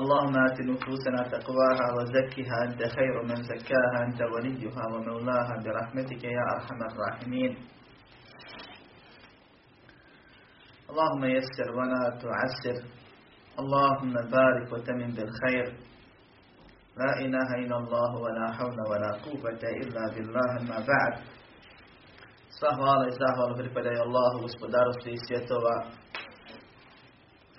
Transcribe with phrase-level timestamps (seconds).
[0.00, 6.80] اللهم آت نفوسنا تقواها وزكها أنت خير من زكاها أنت وليها ومولاها برحمتك يا أرحم
[6.90, 7.56] الراحمين.
[10.90, 12.78] اللهم يسر ولا تعسر.
[13.58, 15.66] اللهم بارك وتمن بالخير.
[16.96, 21.14] لا إله إلا الله ولا حول ولا قوة إلا بالله ما بعد.
[22.56, 25.76] Sva hvala i zahvala pripadaju Allahu, gospodaru svih svjetova,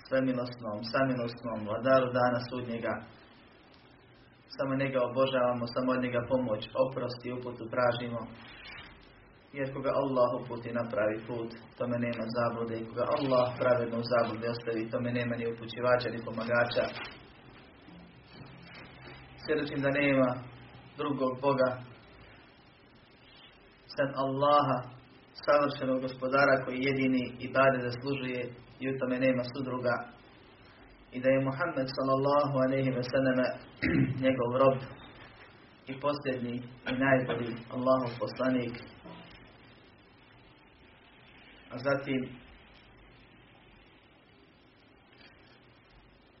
[0.08, 2.94] svemilosnom, samilosnom, vladaru dana sudnjega.
[4.56, 8.20] Samo njega obožavamo, samo od njega pomoć, oprost i uputu tražimo.
[9.52, 12.74] Jer koga Allah uputi na pravi put, tome nema zablude.
[12.78, 16.84] I koga Allah pravedno u zablude ostavi, tome nema ni upućivača ni pomagača.
[19.44, 20.28] Svjedočim da nema
[20.96, 21.70] drugog Boga
[23.94, 24.78] sem Allaha,
[25.46, 28.40] savršenog gospodara koji jedini i bade zaslužuje
[28.80, 29.94] i u tome nema sudruga.
[31.12, 33.46] I da je Muhammed sallallahu alaihi ve selleme
[34.24, 34.78] njegov rob
[35.90, 36.56] i posljednji
[36.90, 38.74] i najbolji Allahov poslanik.
[41.72, 42.20] A zatim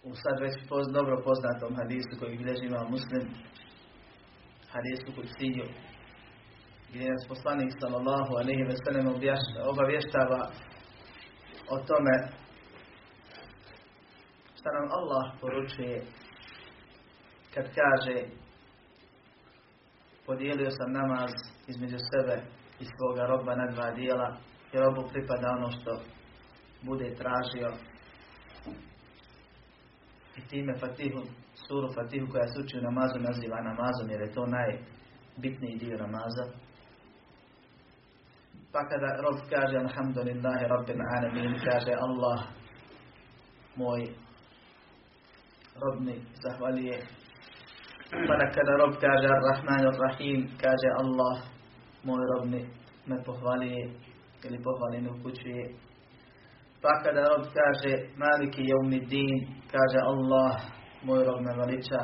[0.02, 3.24] u sad već poz, dobro poznatom hadisu koji bilježi ima muslim
[4.72, 5.64] hadisu kudsiju
[6.88, 9.06] gdje nas poslanik sallallahu alaihi ve sellem
[9.72, 10.50] obavještava
[11.68, 12.14] o tome
[14.58, 16.02] šta nam Allah poručuje
[17.54, 18.16] kad kaže
[20.26, 21.30] podijelio sam namaz
[21.68, 22.42] između sebe
[22.80, 24.36] i svoga roba na dva dijela
[24.72, 26.00] i robu pripada ono što
[26.82, 27.70] bude tražio.
[30.36, 31.20] I time Fatihu,
[31.54, 36.44] suru Fatihu koja se uči u namazu naziva namazom jer je to najbitniji dio namaza
[38.72, 42.38] pa kada rob kaže Alhamdulillahi Rabbil Alamin, kaže Allah
[43.76, 44.02] moj
[45.82, 46.98] robni zahvalije.
[48.10, 51.36] Pa kada rob kaže Ar-Rahman Ar-Rahim, kaže Allah
[52.04, 52.62] moj robni
[53.06, 53.82] me pohvalije
[54.44, 55.64] ili pohvali me upućuje.
[56.82, 59.36] Pa kada rob kaže Maliki Jaumiddin,
[59.72, 60.56] kaže Allah
[61.02, 62.02] moj rob me veliča.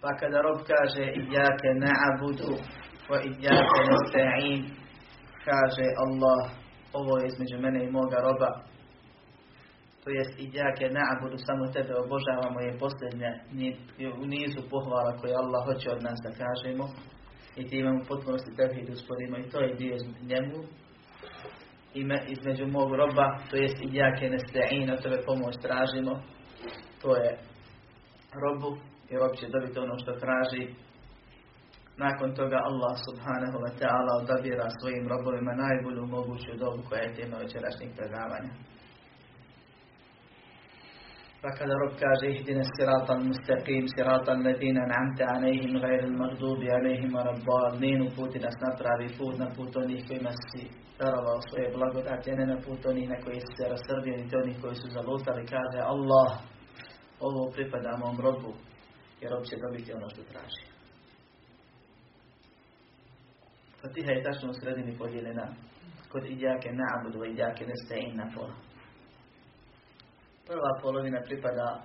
[0.00, 2.77] Pa kada rob kaže Iyake na'abudu
[3.10, 4.60] wa iyake nasta'in,
[5.44, 6.50] kaže Allah,
[6.92, 8.68] ovo je između mene i moga roba,
[10.04, 13.30] to jest i djake na'budu, samo tebe obožavamo je posljednje
[14.22, 16.84] u nizu pohvala koje Allah hoće od nas da kažemo.
[17.56, 20.58] I ti imamo potpunosti tevhid usporimo i to je dio njemu.
[21.94, 26.22] Ime između mog roba, to jest i djake nesta'in, od tebe pomoć tražimo,
[27.02, 27.38] to je
[28.42, 28.76] robu
[29.10, 30.74] i rob će dobiti ono što traži
[31.98, 37.36] nakon toga Allah subhanahu wa ta'ala odabira svojim robovima najbolju moguću dobu koja je tema
[37.36, 38.52] večerašnjeg predavanja.
[41.42, 47.72] Pa kada rob kaže ihdine siratan mustaqim, siratan ladina namte alejhim gajril magdubi alejhim rabbal,
[48.06, 50.62] uputi nas na pravi put, na put onih kojima si
[50.98, 54.74] darovao svoje blagodati, ne na put onih na koji si se rasrdio, niti onih koji
[54.74, 56.30] su zalutali, kaže Allah,
[57.20, 58.52] ovo pripada mom robu,
[59.20, 60.77] jer rob će dobiti ono što traži.
[63.82, 65.46] Fatiha je tačno u sredini podijeljena
[66.08, 68.54] kod idjake na'budu i idjake nesta'in na pola.
[70.46, 71.82] Prva polovina pripada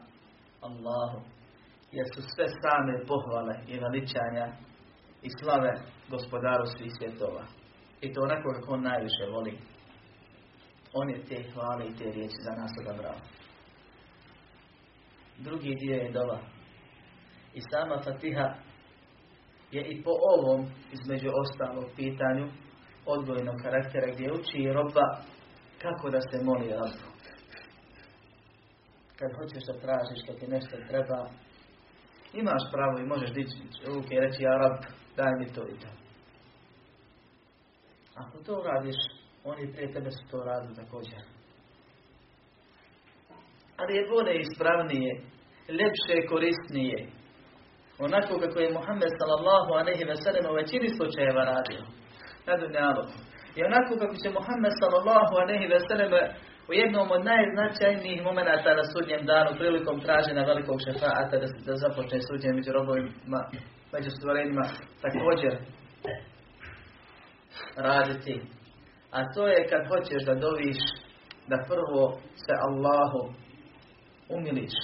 [0.61, 1.19] Allahu,
[1.91, 4.45] jer su sve same pohvale i veličanja
[5.21, 5.73] i slave
[6.09, 7.43] gospodaru svih svjetova.
[8.01, 9.57] I to onako kako on najviše voli.
[10.93, 13.15] On je te hvale i te riječi za nas odabrao.
[15.37, 16.39] Drugi dio je dova.
[17.53, 18.53] I sama Fatiha
[19.75, 22.47] je i po ovom, između ostalog pitanju,
[23.05, 25.05] odgojnog karaktera gdje uči roba
[25.81, 27.07] kako da se moli robu.
[29.19, 31.29] Kad hoćeš da tražiš, kad ti nešto treba,
[32.33, 34.77] imaš pravo i možeš dići ruke i reći, ja rab,
[35.17, 35.91] daj mi to i to.
[38.15, 38.95] Ako to radiš,
[39.43, 41.19] oni prije tebe su to radili također.
[43.77, 45.21] Ali je bolje ispravnije,
[45.69, 47.09] ljepše, korisnije,
[47.99, 51.81] onako kako je Muhammed sallallahu alaihi ve sellem u većini slučajeva radio
[52.47, 53.03] na dunjalu.
[53.57, 56.11] I onako kako će Muhammed sallallahu alaihi ve sellem
[56.69, 62.19] u jednom od najznačajnijih momenata na sudnjem danu prilikom traženja velikog šefaata da, da započne
[62.27, 63.41] suđenje među robovima,
[63.93, 64.65] među stvorenjima
[65.05, 65.53] također
[67.75, 68.41] raditi.
[69.11, 70.77] A to je kad hoćeš da doviš
[71.47, 72.03] da prvo
[72.43, 73.21] se Allahu
[74.29, 74.75] umiliš.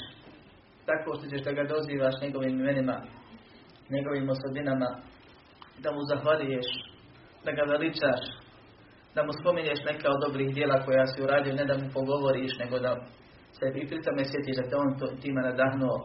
[0.90, 2.98] Tako što ćeš da ga dozivaš njegovim imenima,
[3.96, 4.90] njegovim osobinama,
[5.84, 6.70] da mu zahvaliješ,
[7.46, 8.22] da ga veličaš,
[9.16, 12.76] da mu spominješ neka od dobrih dijela koja si uradio, ne da mu pogovoriš, nego
[12.86, 12.92] da
[13.58, 15.98] se i pri tome sjetiš da te on to, time nadahnuo,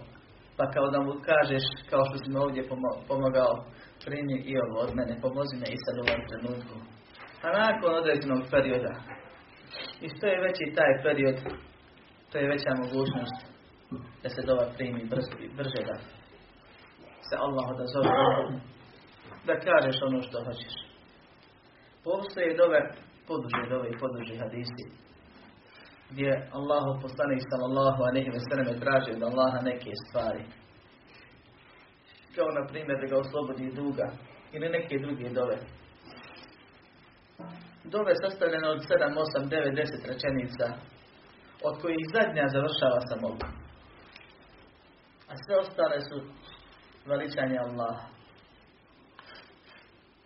[0.56, 2.68] pa kao da mu kažeš, kao što si me ovdje
[3.08, 3.52] pomogao,
[4.04, 6.76] primi i ovo od mene, pomozi me i sad u ovom trenutku.
[7.44, 8.94] A nakon određenog perioda,
[10.04, 11.38] i što je veći taj period,
[12.30, 13.53] to je veća mogućnost
[14.22, 15.04] da se dova primi
[15.56, 15.96] brže da
[17.28, 18.10] se Allah odazove,
[19.46, 20.74] da kažeš ono što hoćeš.
[22.04, 22.80] Postoje dove,
[23.28, 24.84] poduže dove i poduže hadisi,
[26.10, 30.44] gdje Allahu poslanik sallallahu alejhi ve sellem traži od Allaha neke stvari.
[32.34, 34.06] Kao na primjer da ga oslobodi duga
[34.52, 35.56] ili neke druge dove.
[37.84, 40.66] Dove sastavljene od 7, 8, 9, 10 rečenica,
[41.68, 43.63] od kojih zadnja završava sa.
[45.34, 46.16] A sve ostale su
[47.06, 48.08] veličanje Allaha.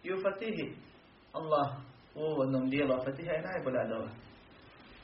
[0.02, 0.76] I u Fatihi
[1.32, 1.68] Allah
[2.14, 4.10] u uvodnom dijelu, a Fatiha je najbolja dova.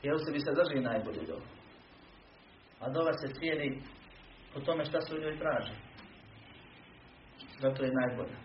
[0.03, 1.47] Jer u sebi sadrži najbolji dova.
[2.79, 3.81] A dova se cijeli
[4.53, 5.75] po tome šta se u njoj traži.
[7.61, 8.37] Zato je najbolja.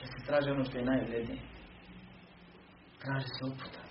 [0.00, 1.40] Kad se traži ono što je najvrednije.
[3.02, 3.87] Traži se uputa.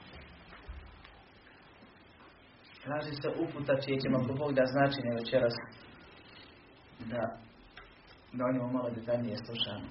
[2.88, 5.56] Traži se uputa čije ćemo ako Bog da značenje večeras
[7.12, 7.24] da,
[8.38, 9.88] da o njemu malo detaljnije slušamo.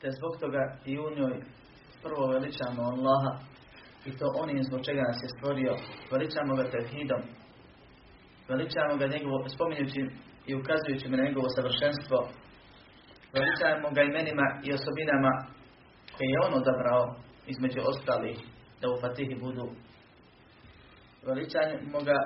[0.00, 1.34] Te zbog toga i u njoj
[2.02, 3.32] prvo veličamo Allaha
[4.08, 5.72] i to onim zbog čega nas je stvorio.
[6.12, 7.22] Veličamo ga tevhidom.
[8.50, 10.02] Veličamo ga njegovo, spominjući
[10.48, 12.18] i ukazujući na njegovo savršenstvo.
[13.36, 15.32] Veličamo ga imenima i osobinama
[16.14, 17.02] koje je on odabrao
[17.52, 18.38] između ostalih
[18.80, 19.66] da u Fatihi budu.
[21.26, 22.18] Veličamo ga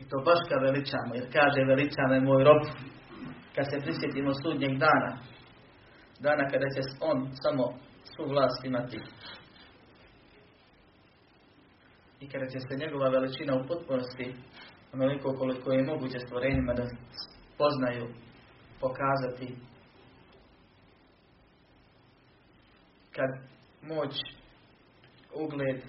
[0.00, 2.62] i to baš ga veličamo, jer kaže veličame moj rob.
[3.54, 5.10] Kad se prisjetimo sudnjeg dana,
[6.20, 7.64] dana kada će on samo
[8.10, 9.00] svu vlast imati.
[12.20, 14.34] I kada će se njegova veličina u potpunosti,
[14.92, 16.84] onoliko koliko je moguće stvorenjima da
[17.58, 18.14] poznaju,
[18.80, 19.56] pokazati.
[23.16, 23.30] Kad
[23.82, 24.14] moć,
[25.34, 25.82] ugled,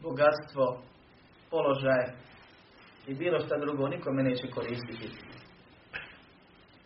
[0.00, 0.82] bogatstvo,
[1.50, 2.04] položaj
[3.06, 5.08] i bilo šta drugo nikome neće koristiti.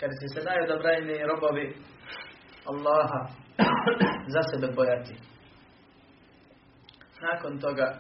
[0.00, 1.76] Kad će se najodobrajniji robovi
[2.70, 3.20] Allaha
[4.34, 5.14] za sebe bojati.
[7.20, 7.99] Nakon toga,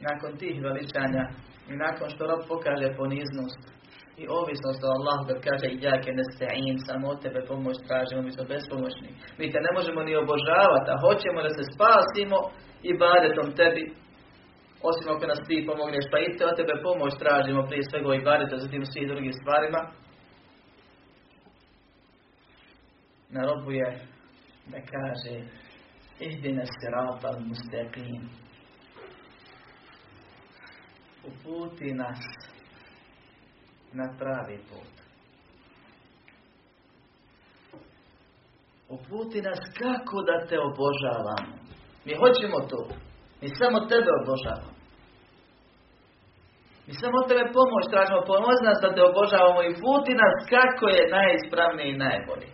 [0.00, 1.24] nakon tih veličanja
[1.68, 3.62] i nakon što rob pokaže poniznost
[4.22, 8.30] i ovisnost o Allahu kad kaže i jake nesta'in, samo od tebe pomoć tražimo, mi
[8.34, 9.10] smo bespomoćni.
[9.38, 12.38] Mi te ne možemo ni obožavati, a hoćemo da se spasimo
[12.88, 13.82] i badetom tebi,
[14.88, 18.24] osim ako nas ti pomogneš, pa i te od tebe pomoć tražimo prije svega i
[18.24, 19.80] badetom, zatim svih drugim stvarima.
[23.30, 23.88] Na robu je
[24.66, 25.34] da kaže
[26.20, 28.22] ihdina sirata mustaqim
[31.26, 32.18] uputi nas
[33.92, 34.94] na pravi put.
[38.88, 41.56] Uputi nas kako da te obožavamo.
[42.04, 42.88] Mi hoćemo to.
[43.40, 44.73] Mi samo tebe obožavamo.
[46.86, 48.28] Mi samo tebe pomoć tražimo.
[48.32, 52.48] Pomozi nas da te obožavamo i puti nas kako je najispravniji i najbolji.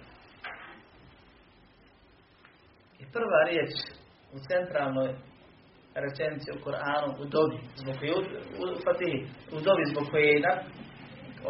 [3.03, 3.71] I prva riječ
[4.35, 5.11] u centralnoj
[5.95, 9.21] rečenici u Koranu, u dobi, zbog koje u, Fatihi,
[9.57, 10.55] u dobi zbog koje je na,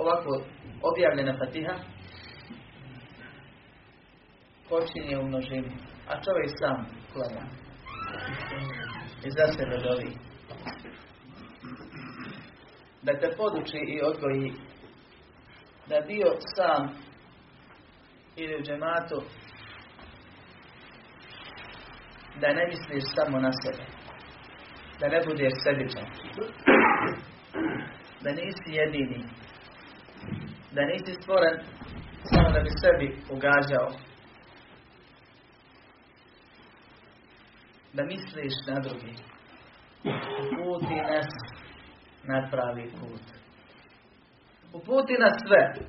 [0.01, 0.31] ovako
[0.91, 1.75] objavljena Fatiha,
[4.69, 5.73] počinje u množini,
[6.09, 6.77] a čovjek sam
[7.13, 7.45] klanja.
[9.27, 10.30] I za sebe dovi.
[13.03, 14.53] Da te poduči i odgoji
[15.87, 16.27] da bio
[16.57, 16.89] sam
[18.37, 19.23] ili u džematu
[22.41, 23.85] da ne misliš samo na sebe.
[25.01, 26.07] Da ne budeš sebičan.
[28.21, 29.25] Da nisi jedini.
[30.73, 31.57] Da nisi stvoren
[32.23, 33.89] samo da bi sebi ugađao.
[37.93, 39.15] Da misliš na drugi.
[40.41, 41.50] Uputi nas
[42.25, 43.25] na pravi put.
[44.73, 45.87] Uputi nas sve.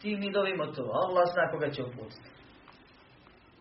[0.00, 0.82] Ti mi dovimo to.
[0.82, 2.32] Allah zna koga će uputiti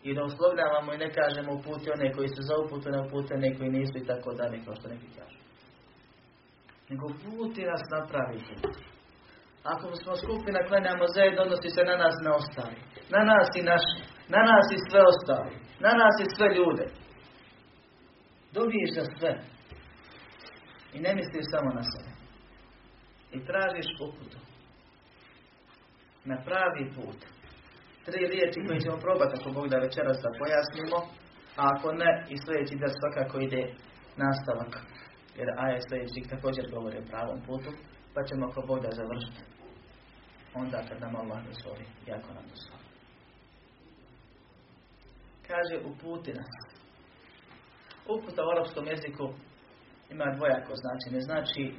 [0.04, 3.58] i da uslovljavamo i ne kažemo uputi one koji su za uputu, ne uputi one
[3.58, 5.40] koji nisu i tako dalje, kao što neki kažu.
[6.90, 8.76] Nego uputi nas na pravi put.
[9.64, 12.80] Ako smo skupina, klanjamo zajedno, odnosi se na nas na ostali.
[13.14, 14.00] Na nas i naši.
[14.34, 15.54] Na nas i sve ostali.
[15.86, 16.86] Na nas i sve ljude.
[18.54, 19.34] Dobiješ za sve.
[20.94, 22.12] I ne misliš samo na sebe.
[23.36, 24.38] I tražiš uputu.
[26.26, 27.20] Na pravi put.
[28.06, 31.00] Tri riječi koje ćemo probati ako Bog da večeras da pojasnimo.
[31.58, 33.64] A ako ne, i sljedeći da svakako ide
[34.24, 34.74] nastavak.
[35.38, 37.72] Jer aje sljedeći također govori o pravom putu.
[38.14, 39.42] Pa ćemo ako Bog da završiti.
[40.54, 41.86] Onda kad nam Allah dozvoli.
[42.08, 42.86] Jako nam dozvoli.
[45.48, 46.71] Kaže uputi nas.
[48.08, 49.30] Uputa u arapskom jeziku
[50.10, 51.22] ima dvojako značenje.
[51.22, 51.74] Znači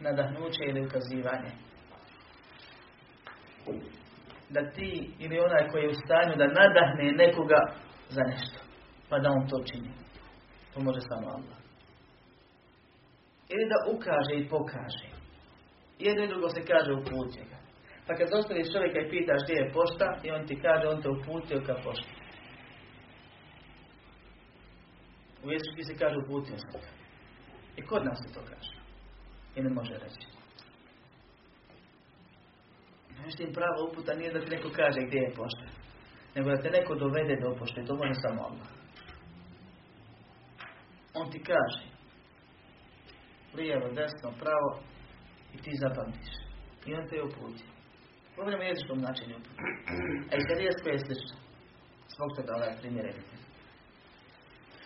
[0.00, 1.50] nadahnuće ili ukazivanje.
[4.48, 7.60] Da ti ili onaj koji je u stanju da nadahne nekoga
[8.08, 8.58] za nešto.
[9.08, 9.90] Pa da on to čini.
[10.74, 11.58] To može samo Allah.
[13.48, 15.08] Ili da ukaže i pokaže.
[15.98, 17.58] Jedno i drugo se kaže uputio ga.
[18.06, 21.08] Pa kad zostaviš čovjeka i pitaš gdje je pošta i on ti kaže on te
[21.08, 22.19] uputio ka pošta.
[25.44, 26.80] U jeziku se kaže uputio sam
[27.76, 28.74] I kod nas se to kaže.
[29.56, 30.26] I ne može reći.
[33.18, 35.66] Međutim, prava uputa nije da ti neko kaže gdje je pošta.
[36.34, 37.84] Nego da te neko dovede do pošte.
[37.84, 38.68] To može samo Allah.
[41.14, 41.84] On ti kaže.
[43.54, 44.70] Lijevo, desno, pravo.
[45.54, 46.30] I ti zapamtiš.
[46.86, 47.64] I on te je uputi.
[48.34, 48.98] Problem je jezičkom
[49.38, 49.60] uputi.
[50.30, 51.36] A i je slično.
[52.14, 53.06] Zbog toga ovaj primjer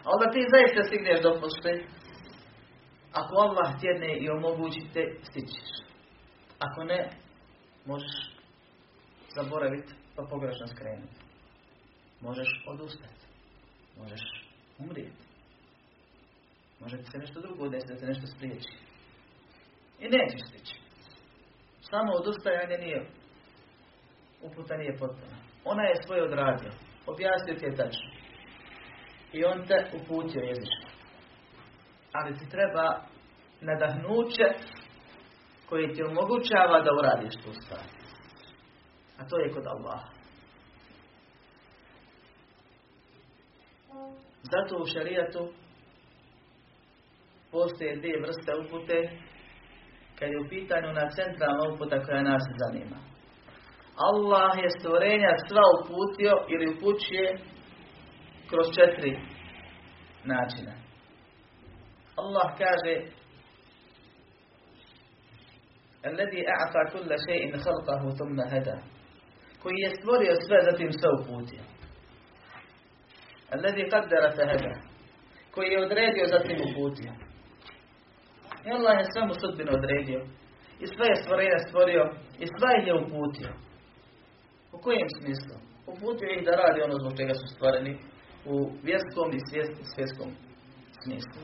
[0.05, 1.71] a onda ti zaista stigneš do pošte.
[3.13, 5.69] Ako Allah tjedne i omogućite, stićeš.
[6.59, 7.11] Ako ne,
[7.87, 8.15] možeš
[9.37, 11.19] zaboraviti pa pogrešno skrenuti.
[12.21, 13.25] Možeš odustati.
[13.99, 14.21] Možeš
[14.79, 15.25] umrijeti.
[16.81, 18.73] Može ti se nešto drugo desiti, da se nešto spriječi.
[20.01, 20.81] I nećeš stići.
[21.81, 23.07] Samo odustajanje nije
[24.43, 25.37] uputa nije potpuno.
[25.65, 26.71] Ona je svoje odradio.
[27.07, 28.14] Objasnio ti je tačno
[29.35, 30.89] i on te uputio jezično.
[32.13, 33.01] Ali ti treba
[33.61, 34.47] nadahnuće
[35.69, 37.87] koje ti omogućava da uradiš tu stvar.
[39.19, 40.09] A to je kod Allaha.
[44.43, 45.53] Zato u šarijatu
[47.53, 48.99] postoje dvije vrste upute
[50.19, 52.97] kad je u pitanju na centralna uputa koja nas zanima.
[53.97, 57.29] Allah je stvorenja sva uputio ili upućuje
[58.49, 59.19] kroz četiri
[60.25, 60.73] načina.
[62.17, 62.95] Allah kaže
[66.05, 68.79] الذي أعطى كل شيء خلقه ثم هدى
[69.63, 71.63] koji je stvorio sve, zatim sve uputio.
[73.55, 74.75] الذي قدر فهدى
[75.55, 77.13] koji je odredio, zatim uputio.
[78.67, 80.21] I Allah je sve mu sudbinu odredio.
[80.83, 82.03] I sve je stvorenje stvorio.
[82.45, 83.51] I sve je uputio.
[84.73, 85.57] U kojem smislu?
[85.87, 87.99] Uputio ih da radi ono zbog čega su stvoreni
[88.53, 88.57] u
[88.89, 89.41] vjerskom i
[89.95, 90.31] svjetskom
[91.03, 91.41] smislu.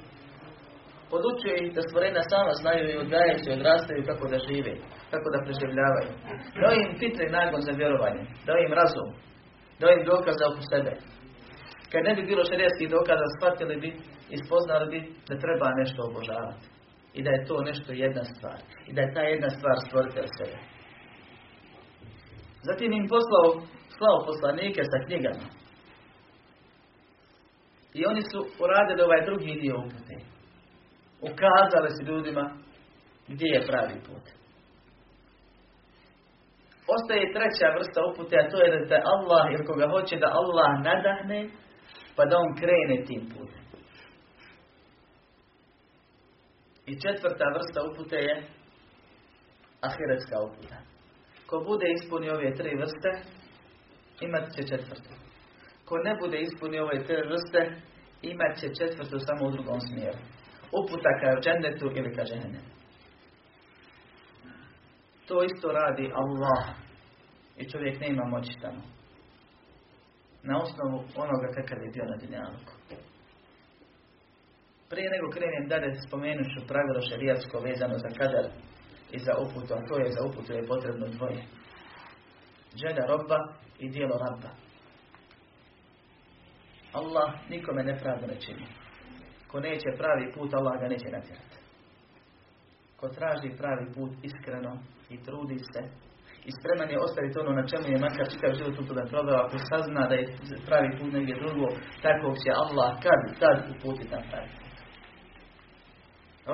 [1.12, 4.74] Podučuje ih da stvorena sama znaju i odgajaju se i odrastaju kako da žive,
[5.12, 6.10] kako da preživljavaju.
[6.60, 9.10] Dao im fitri nagon za vjerovanje, dao im razum,
[9.80, 10.92] dao im dokaza oko sebe.
[11.90, 13.90] Kad ne bi bilo šarijetskih dokaza, shvatili bi
[14.34, 16.66] i spoznali bi da treba nešto obožavati.
[17.18, 18.58] I da je to nešto jedna stvar.
[18.88, 20.56] I da je ta jedna stvar stvoritelj sebe.
[22.68, 23.46] Zatim im poslao,
[23.96, 25.59] slao poslanike sa knjigama
[27.94, 30.16] i oni su uradili ovaj drugi dio upute.
[31.20, 32.44] Ukazali su ljudima
[33.28, 34.24] gdje je pravi put.
[36.96, 41.48] Ostaje treća vrsta upute, a to je da Allah, jer koga hoće da Allah nadahne,
[42.16, 43.64] pa da on krene tim putem.
[46.86, 48.34] I četvrta vrsta upute je
[49.80, 50.76] ahiretska uputa.
[51.46, 53.10] Ko bude ispunio ove tri vrste,
[54.20, 55.10] imat će četvrtu.
[55.90, 57.60] Ko ne bude ispunio ove te vrste,
[58.22, 60.18] imat će četvrtu samo u drugom smjeru.
[60.78, 62.72] Uputa ka džennetu ili ka džennetu.
[65.26, 66.64] To isto radi Allah.
[67.56, 68.82] I čovjek ne ima moći tamo.
[70.42, 72.72] Na osnovu onoga kakav je bio na dinjaluku.
[74.90, 78.46] Prije nego krenem dalje spomenut ću pravilo šerijatsko vezano za kadar
[79.12, 81.42] i za uputu, a to je za uputu je potrebno dvoje.
[82.82, 83.38] Želja roba
[83.78, 84.69] i dijelo rabba.
[86.92, 88.66] Allah nikome nepravdu ne čini.
[89.48, 91.56] Ko neće pravi put, Allah ga neće natjerati.
[92.96, 94.72] Ko traži pravi put iskreno
[95.10, 95.82] i trudi se
[96.48, 99.56] i spreman je ostaviti ono na čemu je makar čitav život u toga proveo, ako
[99.70, 100.26] sazna da je
[100.66, 101.66] pravi put negdje drugo,
[102.02, 104.76] tako će Allah kad tad uputiti na pravi put.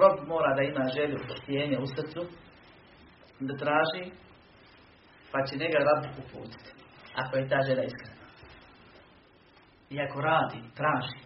[0.00, 2.22] Rob mora da ima želju postijenja u srcu,
[3.40, 4.04] da traži
[5.32, 6.70] Pa će njega rab uputiti.
[7.14, 8.15] Ako je ta žena iskrena.
[9.90, 11.18] I ako radi, traži.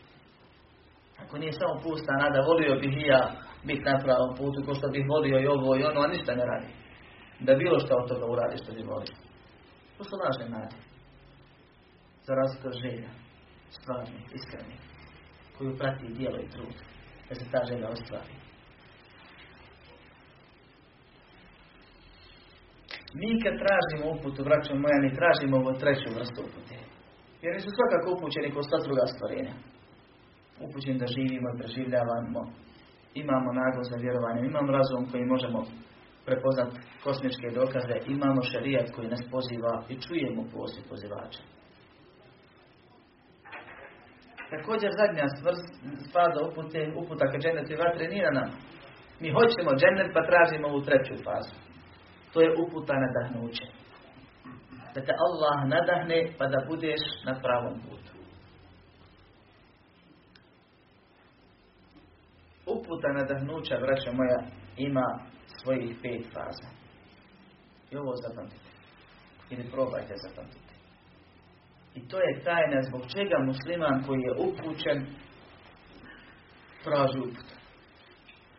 [1.23, 3.33] Ako nije samo pusta nada, volio bih i ja
[3.65, 6.45] biti na pravom putu, ko što bih volio i ovo i ono, a ništa ne
[6.45, 6.73] radi.
[7.41, 9.17] Da bilo što od toga uradi što bi volio.
[9.97, 10.77] To su lažne nade.
[12.27, 13.11] Za razliku od želja,
[13.71, 14.77] stvarni, iskreni,
[15.59, 16.77] koju prati dijelo i trud,
[17.29, 18.35] da se ta želja ostvari.
[23.15, 26.70] Mi kad tražimo uputu, braćom moja, mi tražimo ovo treću vrstu upute.
[27.43, 29.55] Jer su svakako upućeni kao sva druga stvorenja.
[30.67, 32.43] Upućeni da živimo i preživljavamo.
[33.15, 35.61] Imamo naglo za vjerovanje, imamo razum koji možemo
[36.27, 36.71] prepoznat
[37.05, 41.43] kosmičke dokaze, imamo šarijat koji nas poziva i čujemo poziv pozivača.
[44.51, 45.27] Također zadnja
[46.13, 48.45] faza upute, uputa ka džennetu i vatre nije na.
[49.21, 51.55] Mi hoćemo džennet pa tražimo ovu treću fazu.
[52.33, 53.80] To je uputa nadahnuće.
[54.95, 58.15] Da te Allah nadahne pa da budeš na pravom putu.
[62.67, 64.41] Uputa nadahnuća, braća moja,
[64.77, 65.19] ima
[65.63, 66.69] svojih pet faza.
[67.91, 68.71] I ovo zapamtite.
[69.51, 70.75] Ili probajte zapamtiti.
[71.95, 75.07] I to je tajna zbog čega musliman koji je upućen
[76.85, 77.47] traži uput.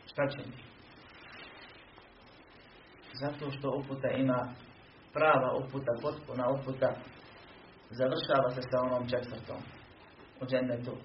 [0.06, 0.56] Šta će mi?
[3.14, 4.54] Zato što uputa ima
[5.14, 6.96] prava uputa, potpuna uputa,
[7.90, 9.62] završava se sa onom četvrtom
[10.42, 10.98] u džennetu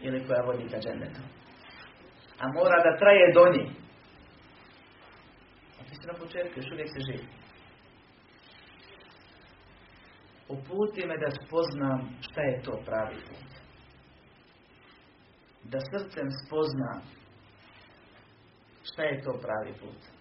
[0.00, 1.20] ili koja vodi ka džennetu.
[2.38, 3.70] A mora da traje do njih.
[5.80, 7.28] A ti si na početku, još uvijek se živi.
[10.48, 13.50] Uputi me da spoznam šta je to pravi put.
[15.62, 17.02] Da srcem spoznam
[18.82, 20.13] šta je to pravi put.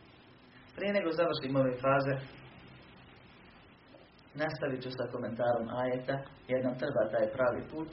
[0.76, 2.16] Prije nego završim ove faze,
[4.42, 6.16] nastavit ću sa komentarom ajeta,
[6.48, 7.90] jer nam treba taj pravi put,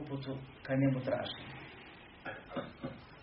[0.00, 1.42] uputu ka njemu traži.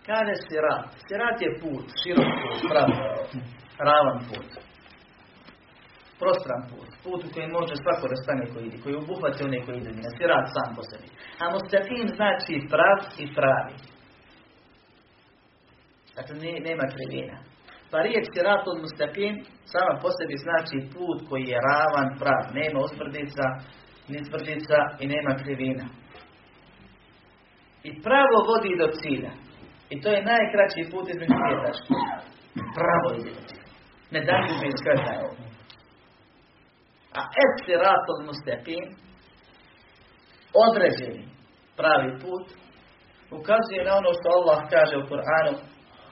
[0.05, 0.87] Kaže sirat.
[1.07, 2.95] Sirat je put, širok put, pravi,
[3.87, 4.49] ravan put.
[6.19, 6.89] Prostran put.
[7.03, 9.91] Put u kojem može svako da stane koji ide, koji obuhvati one koji ide.
[10.17, 11.07] Sirat sam po sebi.
[11.41, 13.75] A mustaqim znači prav i pravi.
[16.15, 16.35] Dakle,
[16.69, 17.37] nema krivina.
[17.91, 19.33] Pa riječ sirat od mustaqim
[19.71, 22.43] sama po sebi znači put koji je ravan, prav.
[22.59, 23.45] Nema uzbrdica,
[24.11, 25.85] ni tvrdica i nema krivina.
[27.87, 29.33] I pravo vodi do cilja.
[29.93, 31.93] I to je najkraći put između dvije tačke.
[32.77, 33.67] Pravo ide do cilja.
[34.13, 35.29] Ne daju bi skretaju.
[37.17, 38.85] A estiratul mustaqim
[40.65, 41.23] određeni
[41.79, 42.45] pravi put
[43.39, 45.53] ukazuje na ono što Allah kaže u Kur'anu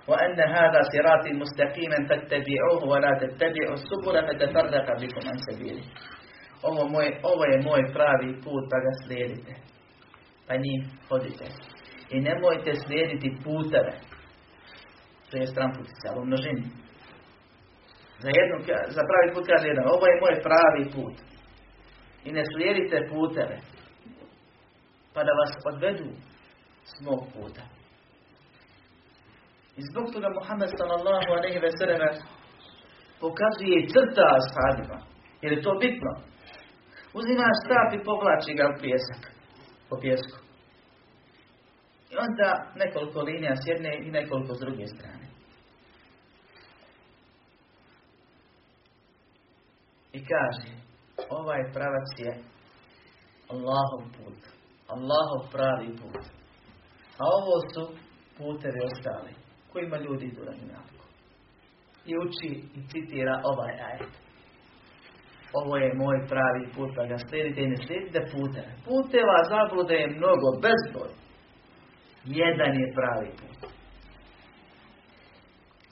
[0.09, 5.83] وأن هذا صراطي مستقيما فاتبعوه ولا تتبعوا السبل فتفرق بكم عن سبيله
[6.63, 9.55] ovo, moj, ovo je moj pravi put, pa ga slijedite.
[10.47, 11.47] Pa njih hodite.
[12.11, 13.95] I nemojte slijediti puteve.
[15.31, 16.65] To je stran putice, ali u množini.
[18.23, 18.57] Za, jednu,
[18.97, 21.17] za pravi put kaže jedan, ovo je moj pravi put.
[22.25, 23.57] I ne slijedite puteve.
[25.15, 26.09] Pa da vas odvedu
[26.85, 27.63] s mog puta.
[29.78, 32.10] I zbog toga Muhammed sallallahu aleyhi ve selleme
[33.20, 34.98] pokazuje i crta ashabima.
[35.42, 36.12] Jer je to bitno.
[37.14, 39.22] Uzima stap i povlači ga u pjesak.
[39.90, 40.38] Po pjesku.
[42.12, 45.28] I onda nekoliko linija s jedne i nekoliko s druge strane.
[50.14, 50.70] I kaže,
[51.30, 52.32] ovaj pravac je
[53.50, 54.40] Allahov put.
[54.88, 56.26] Allahov pravi put.
[57.18, 57.84] A ovo su
[58.38, 59.41] putevi ostali
[59.74, 61.04] kojima ljudi idu na dunjalku.
[62.06, 64.14] I uči i citira ovaj ajet.
[65.54, 68.64] Ovo je moj pravi put, da ga slijedite i ne slijedite pute.
[68.86, 71.12] Puteva zablude je mnogo, bezbroj.
[72.26, 73.72] Jedan je pravi put.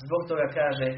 [0.05, 0.89] Zbog toga kaže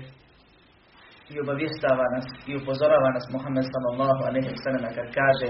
[1.34, 5.50] i obavjestava nas i upozorava nas Muhammed sallallahu alejhi ve sellem kad kaže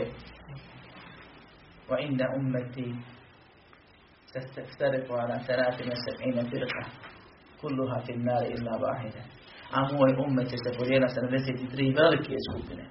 [1.90, 2.88] wa inna ummeti
[4.32, 5.54] se stekstariku ala se
[6.06, 6.84] sab'ina firqa
[7.62, 9.24] kulluha fin nar illa vahida.
[9.72, 12.86] A moj umet će se podijela 73 velike skupine.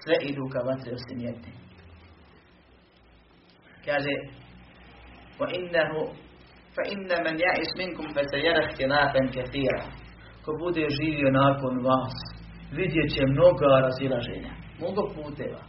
[0.00, 1.52] Sve idu ka vatre osim jedne.
[3.84, 4.14] Kaže,
[5.38, 6.00] wa innahu
[6.74, 9.82] fa inna man ja'is minkum fa sayara ihtilafan kathira.
[10.44, 12.14] Ko bude živio nakon vas,
[12.72, 15.62] vidjet će mnoga razilaženja, mnogo puteva.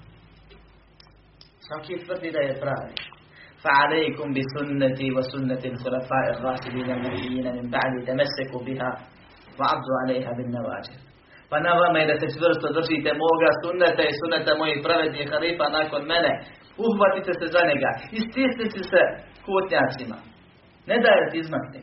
[1.65, 3.12] Svaki tvrdi da je pravi.
[3.64, 8.90] فعليكم بسنتي وسنة الخلفاء الراشدين المهديين من بعد تمسكوا بها
[9.59, 10.99] Va'abdu alejha bin navađer.
[11.51, 15.66] Pa na vama je da se čvrsto držite moga sunneta i sunneta mojih pravednih halifa
[15.79, 16.33] nakon mene.
[16.87, 19.03] Uhvatite se za njega i stisnite se
[19.47, 20.18] kutnjacima.
[20.88, 21.81] Ne da je izmakne.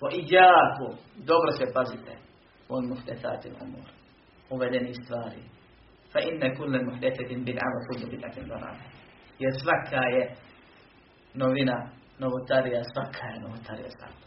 [0.00, 0.88] Po iđaku,
[1.30, 2.12] dobro se pazite.
[2.74, 3.88] On muhtesatim umur.
[4.54, 5.42] Uvedeni stvari.
[6.12, 8.84] Fa inne kulle muhtesatim bin ama kullu bidatim dorane.
[9.42, 10.22] Jer svaka je
[11.43, 11.77] novina,
[12.23, 14.25] novotarija, svaka je novotarija zato.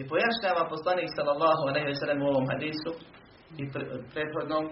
[0.00, 2.90] I pojašnjava poslanik sallallahu alaihi wa sallam u ovom hadisu
[3.60, 3.62] i
[4.14, 4.64] prethodnom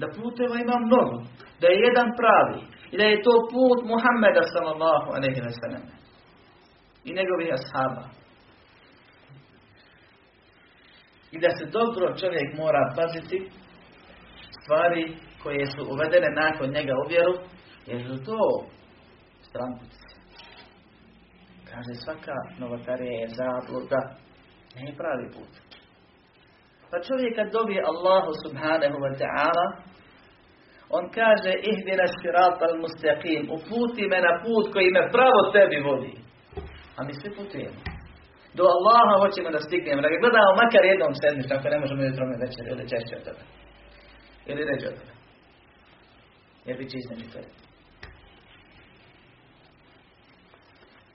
[0.00, 1.16] da puteva ima mnogo,
[1.60, 2.60] da je jedan pravi
[2.92, 5.84] i da je to put Muhammeda sallallahu alaihi wa sallam
[7.04, 8.04] i njegovih ashaba.
[11.34, 13.38] I da se dobro čovjek mora paziti
[14.58, 17.34] stvari koje su uvedene nakon njega u vjeru,
[17.86, 18.38] jer su to
[19.48, 19.99] stranpuci.
[21.70, 24.00] Kaže, svaka novotarija je zabluda,
[24.76, 25.52] ne pravi put.
[26.90, 29.66] Pa čovjek kad dobije Allahu subhanahu wa ta'ala,
[30.96, 36.14] on kaže, ihdina širat al mustaqim, uputi me na put koji me pravo tebi vodi.
[36.96, 37.80] A mi svi putujemo.
[38.58, 42.24] Do Allaha hoćemo da stignemo, da ga gledamo makar jednom sedmično, ako ne možemo jutro
[42.44, 43.44] večer ili češće od toga.
[44.50, 45.14] Ili ređe od toga.
[46.66, 47.26] Jer bit će između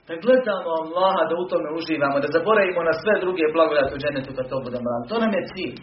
[0.08, 4.30] Da gledamo Allaha, da u tome uživamo, da zaboravimo na sve druge blagodati u dženetu
[4.36, 5.10] kad to budemo raditi.
[5.12, 5.78] To nam je cilj.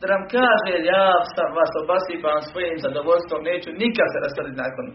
[0.00, 4.86] Da nam kaže, ja sam vas obasipam svojim zadovoljstvom, neću nikad se rastaviti nakon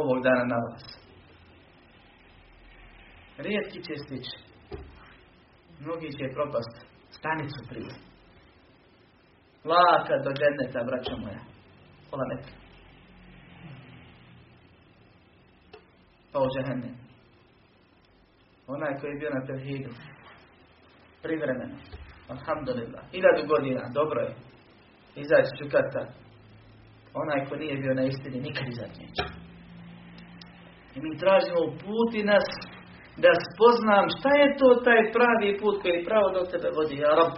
[0.00, 0.84] ovog dana na vas.
[3.44, 4.34] Rijetki će stići.
[5.80, 6.74] Mnogi će propast
[7.10, 7.92] stanicu prije.
[9.70, 11.40] Laka do dženeta, braćo moja.
[12.10, 12.54] Pola metra.
[16.32, 17.03] Pa u džehennem.
[18.66, 19.90] Onaj koji je bio na tevhidu.
[21.22, 21.76] Privremeno.
[22.28, 23.04] Alhamdulillah.
[23.12, 23.90] Hiljadu godina.
[23.94, 24.34] Dobro je.
[25.16, 25.64] Izaći ću.
[27.14, 29.24] Onaj ko nije bio na istini nikad izaći neće.
[30.94, 32.46] I mi tražimo puti nas
[33.16, 36.96] da spoznam šta je to taj pravi put koji pravo do tebe vodi.
[36.96, 37.32] Ja rob.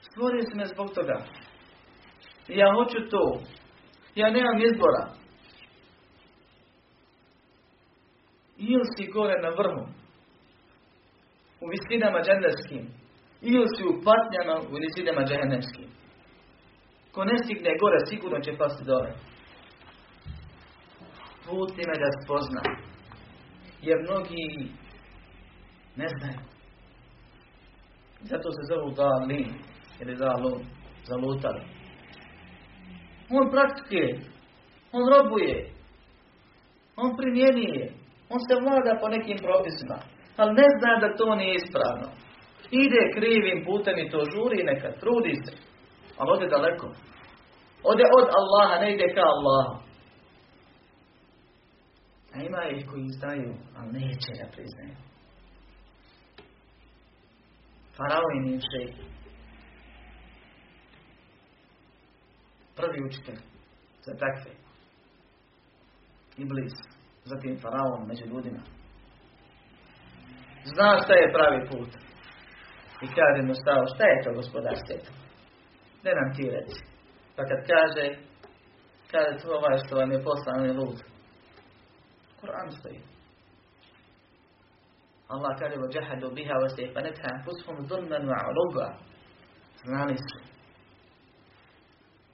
[0.00, 1.16] Stvorio si me zbog toga.
[2.48, 3.24] Ja hoću to.
[4.14, 5.19] Ja nemam izbora.
[8.60, 9.84] Ili si gore na vrhu,
[11.60, 12.84] u visinama džendevskim,
[13.42, 15.88] ili si u patnjama u visinama džehennemskim.
[17.12, 19.12] Ko ne stigne gore, sigurno će pasti dole.
[21.46, 22.62] Put ime da spozna.
[23.82, 24.70] Jer mnogi
[25.96, 26.40] ne znaju.
[28.20, 29.48] Zato se zovu dalin
[30.00, 30.64] ili zalun,
[31.04, 31.60] zalutali.
[33.30, 34.20] On praktikuje,
[34.92, 35.72] on robuje,
[36.96, 37.99] on primjenjuje,
[38.30, 39.98] on se vlada po nekim propisima,
[40.36, 42.08] ali ne zna da to nije ispravno.
[42.70, 45.52] Ide krivim putem i to žuri neka, trudi se,
[46.18, 46.86] ali ode daleko.
[47.82, 49.82] Ode od Allaha, ne ide ka Allahu.
[52.34, 54.96] A ima ih koji znaju, ali neće da priznaju.
[57.96, 58.96] Faraon im šejk.
[62.76, 63.38] Prvi učitelj
[64.04, 64.50] za takve.
[66.36, 66.89] Iblis
[67.24, 68.62] zatim faraon među ljudima.
[70.64, 71.90] Zna šta je pravi put.
[73.04, 75.12] I kaže mu stao, šta je to gospodar svijeta?
[76.04, 76.80] Ne nam ti reći.
[77.36, 78.04] Pa kad kaže,
[79.10, 80.98] kaže to ovaj što vam je poslan je lud.
[82.40, 83.00] Kur'an stoji.
[85.28, 88.88] Allah kaže wa sayfanatha anfusuhum dhulman wa 'uluba.
[89.84, 90.38] Znali su.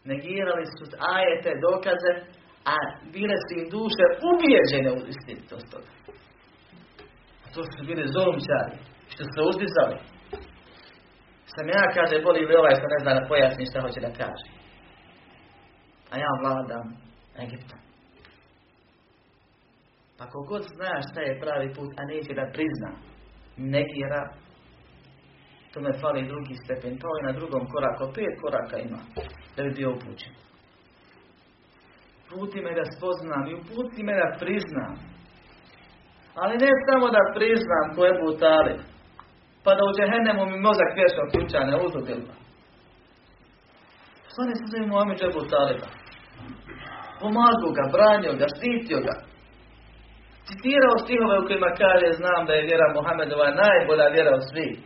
[0.05, 2.13] Negirali su ajete, dokaze,
[2.73, 2.75] a
[3.15, 5.91] bile su im duše ubijeđene u istinitost toga.
[7.55, 8.77] To su bili zolumčari,
[9.13, 9.99] što su se uzdizali.
[11.55, 14.49] Sam ja, kaže, boli li ovaj što ne zna da pojasni šta hoće da kaže.
[16.13, 16.87] A ja vladam
[17.45, 17.81] Egiptom.
[20.19, 22.91] Pa kogod zna šta je pravi put, a neće da prizna,
[23.57, 24.23] negira,
[25.73, 29.01] to me fali drugi stepen, to je na drugom koraku, pet koraka ima,
[29.57, 30.46] da bi bio upućen.
[32.31, 34.95] Puti me da spoznam i uputi me da priznam.
[36.43, 38.75] Ali ne samo da priznam ko je butali.
[39.65, 42.35] Pa da u džehennemu mi mozak vječno ključa ne uzudilno.
[44.33, 45.89] Slani se zove Muhammed Džebu Taliba.
[47.21, 49.15] Pomagu ga, branio ga, štitio ga.
[50.47, 54.77] Citirao stihove u kojima kaže znam da je vjera Muhammedova najbolja vjera od svih.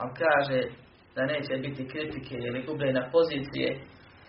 [0.00, 0.60] Ali kaže
[1.14, 3.68] da neće biti kritike ili gubljenja pozicije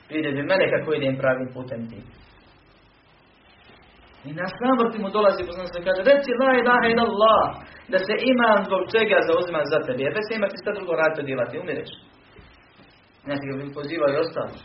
[0.10, 2.04] Vide bi mene kako idem pravim putem tim.
[4.26, 7.44] I na smrti mu dolazi poslanik se kaže, reci la ilaha ila Allah,
[7.92, 10.02] da se iman zbog čega zauzima za tebe.
[10.04, 11.92] Jer se imati šta drugo raditi djelati, umireš.
[13.26, 14.56] Znači ga bi pozivao i ostalo.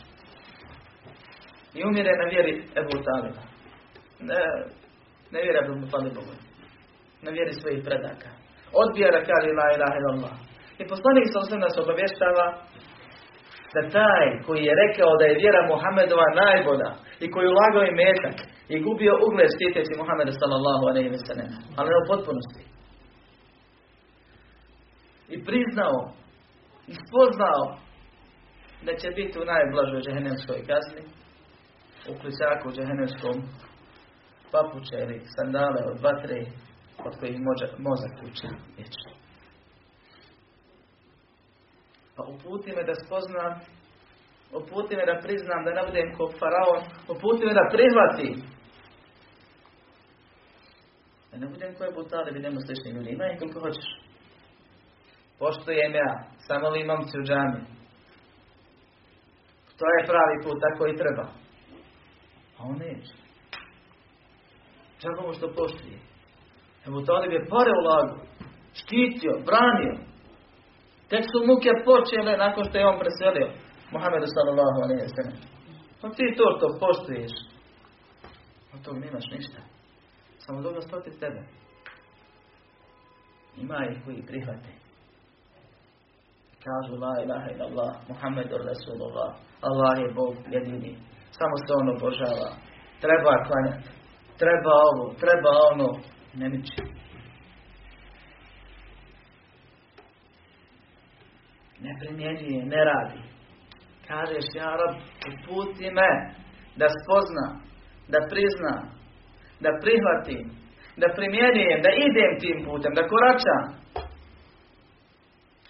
[1.78, 3.42] I umire na vjeri Ebu Talima.
[4.28, 4.42] Ne,
[5.32, 6.34] ne vjeri Ebu Talibovu.
[7.24, 8.30] Na vjeri svojih predaka.
[8.82, 10.36] Odbija da kaže la ilaha illallah.
[10.80, 12.46] I poslanik sa nas obavještava
[13.74, 16.90] da taj koji je rekao da je vjera Muhammedova najbolja
[17.24, 18.36] i koji ulagao i metak
[18.74, 21.50] i gubio ugled štiteći Muhammeda sallallahu alaihi wa sallam.
[21.78, 22.62] Ali u potpunosti.
[25.34, 25.96] I priznao
[26.90, 27.62] i spoznao
[28.86, 31.02] da će biti u najblažoj džehennemskoj kazni
[32.10, 33.36] u klisaku džehennemskom
[34.52, 36.40] papuče ili sandale od vatre
[37.06, 37.38] od kojih
[37.86, 39.23] mozak uče vječno.
[42.16, 43.52] Pa uputi me da spoznam,
[44.52, 46.80] uputi me da priznam da ne budem kao faraon,
[47.14, 48.34] uputi me da prihvatim.
[51.30, 53.10] Da ne budem koje butali, bi nemo slični ljudi.
[53.10, 53.88] Ima ih koliko hoćeš.
[55.38, 56.10] Poštujem ja,
[56.46, 57.60] samo li imam u džami.
[59.78, 61.26] To je pravi put, tako i treba.
[62.58, 63.12] A on neće.
[64.98, 65.98] Čak što poštuje.
[66.86, 68.16] Evo Talib je pare ulagu,
[68.74, 70.13] štitio, branio.
[71.10, 73.48] Tek su muke počele nakon što je on preselio.
[73.94, 75.38] Muhammedu sallallahu alaihi wa sallam.
[76.00, 77.34] Pa ti to što poštuješ.
[78.74, 79.60] Od tog nemaš ništa.
[80.38, 81.42] Samo dobro stoti tebe.
[83.56, 84.70] Ima ih koji prihvate.
[86.64, 89.30] Kažu la ilaha illallah, Muhammedur Rasulullah.
[89.60, 90.92] Allah je Bog jedini.
[91.38, 92.50] Samo se on obožava.
[93.00, 93.88] Treba klanjati.
[94.38, 95.88] Treba ovo, treba ono.
[96.34, 96.82] Ne miči.
[101.80, 103.20] Ne primjenjuje, ne radi.
[104.08, 104.94] Kažeš, ja rob,
[105.30, 106.10] uputi me
[106.80, 107.46] da spozna,
[108.12, 108.74] da prizna,
[109.64, 110.44] da prihvatim,
[111.00, 113.64] da primjenjujem, da idem tim putem, da koračam.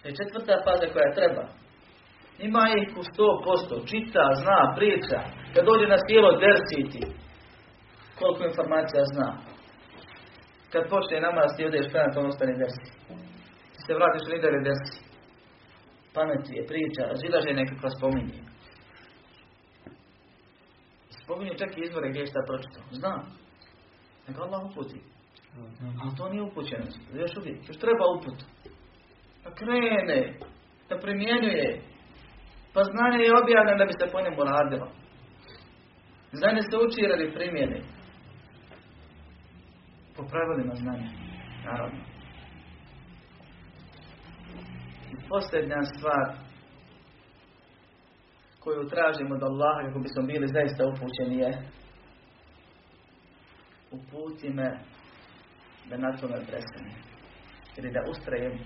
[0.04, 1.44] Je četvrta faza koja treba.
[2.38, 5.18] Ima ih u sto posto, čita, zna, priča.
[5.54, 7.02] Kad dođe na sjelo dersiti,
[8.18, 9.30] koliko informacija zna.
[10.72, 12.86] Kad počne namaz ti odeš klanat, on ostane dersi.
[13.86, 15.03] Se vratiš u lidere dersi.
[16.14, 18.40] Pamet je, priča, razilaže nekakva spominje.
[21.22, 22.84] Spominje čak i izvore gdje je šta pročitao.
[22.90, 23.14] Zna.
[24.28, 25.00] Neka Allah uputi.
[26.02, 27.00] Ali to nije upućenost.
[27.14, 27.68] Još uvijek.
[27.68, 28.38] Još treba uput.
[29.44, 30.38] Da krene.
[30.88, 31.82] Da primjenjuje.
[32.74, 34.88] Pa znanje je objavljeno da bi se po njemu radilo.
[36.32, 37.80] Znanje se uči radi primjene.
[40.16, 41.10] Po pravilima znanja.
[41.64, 42.00] Naravno.
[45.12, 46.36] I posljednja stvar
[48.60, 51.52] koju tražimo od Allaha kako bismo bili zaista upućeni je
[53.90, 54.78] uputi me
[55.88, 56.92] da na tome prestanem.
[57.76, 58.58] Ili da ustrajem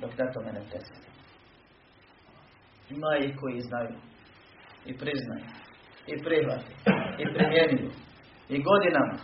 [0.00, 1.10] dok na tome ne prestanem.
[2.90, 3.96] Ima i koji znaju
[4.86, 5.46] i priznaju
[6.06, 6.72] i prihvati
[7.22, 7.90] i primjenjuju
[8.48, 9.16] i godinama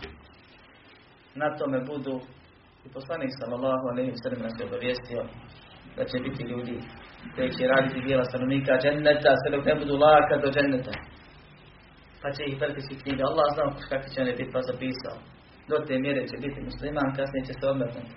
[1.35, 2.21] na tome budu
[2.85, 5.21] i poslanik sallallahu alaihi sallam nas je obavijestio
[5.97, 6.75] da će biti ljudi
[7.35, 10.95] koji će raditi dijela stanovnika dženneta sve dok ne budu laka do dženneta
[12.21, 15.17] pa će ih prepisi knjige Allah zna kakvi će oni biti pa zapisao
[15.69, 18.13] do te mjere će biti musliman kasnije će se odmetnuti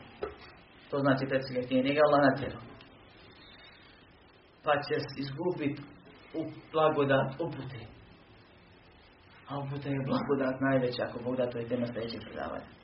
[0.91, 2.65] to znači predsjednik knjige njega Allah natjerao
[4.65, 5.83] pa će izgubiti
[6.35, 6.41] u
[6.73, 7.81] blagodat upute.
[9.49, 12.80] A uputa je blagodat najveća, ako Bog da to je tema sljedećeg predavanja.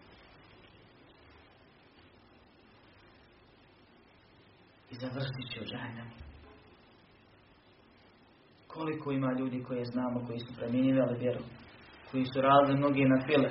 [4.97, 5.61] I završit će.
[8.67, 11.41] Koliko ima ljudi koje znamo, koji su preminjivali vjeru,
[12.11, 13.51] koji su radili mnogi na file,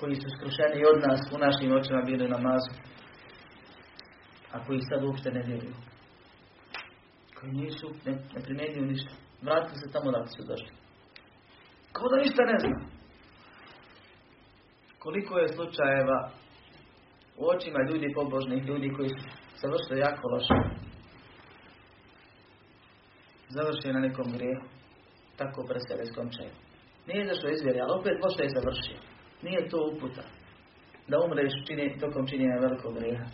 [0.00, 2.72] koji su skrušeni od nas u našim očima bili na mazu,
[4.52, 5.74] a koji sad uopšte ne vjeruju
[7.42, 9.10] koji nisu, ne, ne primjenjuju ništa.
[9.42, 10.72] Vratili se tamo da su došli.
[11.92, 12.78] Kao da ništa ne zna.
[14.98, 16.30] Koliko je slučajeva
[17.42, 19.24] u očima ljudi pobožnih, ljudi koji su
[19.62, 20.58] završili jako loše.
[23.48, 24.66] Završio na nekom grijehu.
[25.36, 26.52] Tako presele skončaju.
[27.06, 28.98] Nije zašto izvjeri, ali opet loše je završio.
[29.42, 30.24] Nije to uputa.
[31.08, 33.26] Da umreš čini, tokom činjenja velikog grijeha.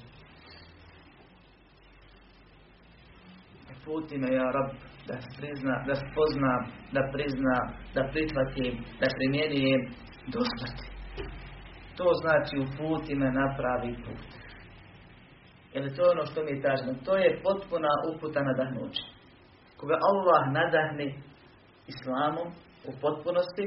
[3.89, 4.71] puti me ja rab
[5.09, 6.63] da prizna, da spoznam,
[6.97, 9.83] da priznam, da prihvatim, da primjenjujem
[10.33, 10.41] do.
[11.99, 14.29] To znači uputi me na pravi put.
[15.73, 16.93] Jer to je ono što mi tražimo.
[17.05, 19.03] To je potpuna uputa nadahnuće.
[19.77, 21.15] Koga Allah nadahne
[21.87, 22.49] islamom
[22.89, 23.65] u potpunosti,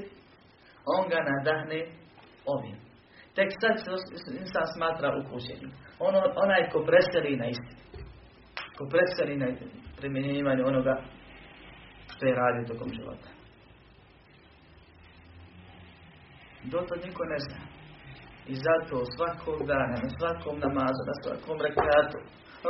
[0.96, 1.80] on ga nadahne
[2.46, 2.78] ovim.
[3.36, 5.72] Tek sad se insan smatra upućenim.
[6.00, 7.82] Ono, onaj ko preseli na istinu.
[8.78, 9.48] Ko preseli na
[9.98, 10.96] primjenjivanju onoga
[12.12, 13.30] što je radio tokom života.
[16.64, 17.71] Doto niko ne zna.
[18.48, 22.18] I zato svakog dana, na svakom namazu, na svakom rekatu,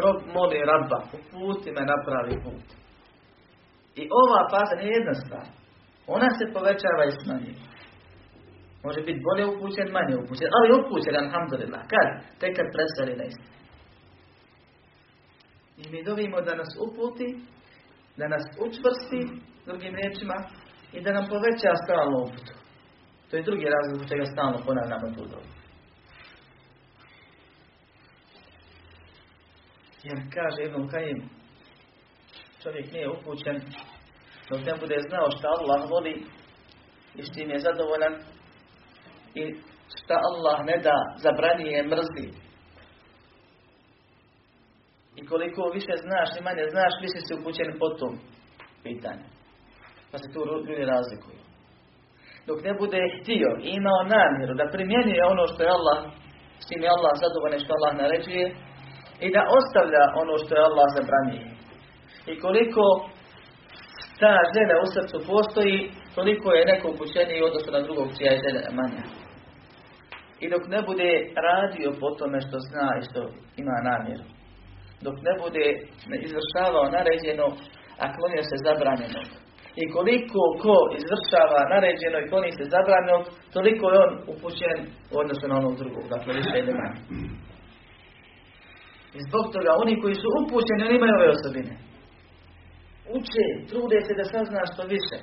[0.03, 2.67] rob moli rabba, uputi me napravi put.
[4.01, 5.47] I ova faza nije jedna stvar.
[6.07, 7.55] Ona se povećava i smanjuje.
[8.83, 11.81] Može biti bolje upućen, manje upućen, ali upućen, alhamdulillah.
[11.91, 12.07] Kad?
[12.39, 13.57] Tek kad preseli na istinu.
[15.81, 17.27] I mi dovimo da nas uputi,
[18.17, 19.21] da nas učvrsti,
[19.65, 20.37] drugim riječima,
[20.93, 22.53] i da nam poveća stalno uputu.
[23.29, 25.60] To je drugi razlog zbog čega stalno ponavljamo tu dobu.
[30.03, 31.29] Jer kaže jednom Kajim,
[32.63, 33.61] čovjek nije upućen
[34.49, 36.15] dok ne bude znao šta Allah voli
[37.15, 38.15] i s tim je zadovoljan
[39.35, 39.43] i
[39.97, 42.27] šta Allah ne da zabranije mrzi.
[45.15, 48.13] I koliko više znaš i manje znaš, više si upućen po tom
[48.83, 49.25] pitanju.
[50.11, 51.41] Pa se tu ljudi razlikuju.
[52.47, 55.99] Dok ne bude htio i imao namjeru da primjenjuje ono što je Allah,
[56.63, 58.45] s tim je Allah zadovoljan što Allah naređuje,
[59.25, 61.45] i da ostavlja ono što je Allah zabranije.
[62.31, 62.83] I koliko
[64.21, 65.77] ta želja u srcu postoji,
[66.17, 69.03] toliko je neko upućeniji u odnosu na drugog čija je želja manja.
[70.43, 71.09] I dok ne bude
[71.47, 73.21] radio po tome što zna i što
[73.61, 74.25] ima namjeru.
[75.05, 75.65] Dok ne bude
[76.27, 77.47] izvršavao naređeno,
[78.03, 79.27] a klonio se zabranjenog.
[79.81, 83.23] I koliko ko izvršava naređeno i kloni se zabranjenog,
[83.55, 84.77] toliko je on upućen
[85.13, 86.03] u odnosu na onog drugog.
[86.13, 86.99] Dakle, više ili manje.
[89.17, 91.73] I zbog toga, oni koji su upućeni, oni imaju ove osobine.
[93.17, 95.17] Uče, trude se da sazna što više.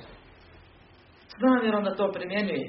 [1.33, 2.67] S namjerom da to primjenjuje.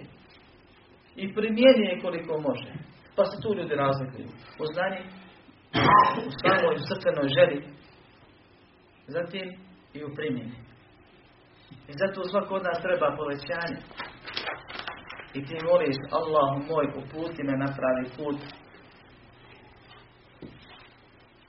[1.16, 2.72] I primjenjuje koliko može.
[3.16, 4.28] Pa se tu ljudi razlikuju.
[4.62, 5.02] U znanju,
[6.28, 7.58] u samoj srcenoj želi,
[9.06, 9.46] zatim
[9.94, 10.56] i u primjeni.
[11.90, 13.80] I zato svako od nas treba povećanje.
[15.34, 18.38] I ti moliš, Allahu moj, uputi me na pravi put,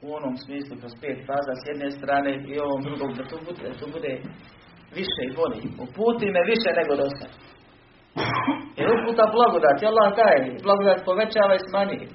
[0.05, 3.61] u onom smislu kroz pet faza s jedne strane i ovom drugom da to bude,
[3.69, 4.13] da to bude
[4.99, 5.59] više i bolje.
[5.85, 7.33] Uputi me više nego do sad.
[8.77, 12.07] Jer uputa blagodati, Allah daje, blagodat povećava i smanjuje.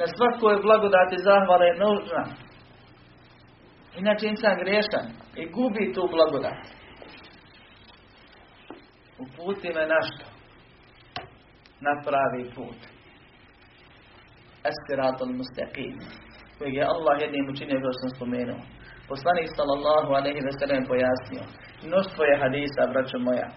[0.00, 2.24] Na svakoj blagodati zahvala je nužna.
[4.00, 5.06] Inače insan grešan
[5.40, 6.62] i gubi tu blagodat.
[9.24, 10.26] Uputi me na što?
[11.80, 12.80] Na pravi put.
[14.70, 16.25] Eskiratul mustaqim
[16.58, 18.60] kojeg je Allah jednim učinio kao sam spomenuo.
[19.12, 21.44] Poslanik sallallahu alaihi ve sellem pojasnio.
[21.86, 23.48] Mnoštvo je hadisa, braćo moja.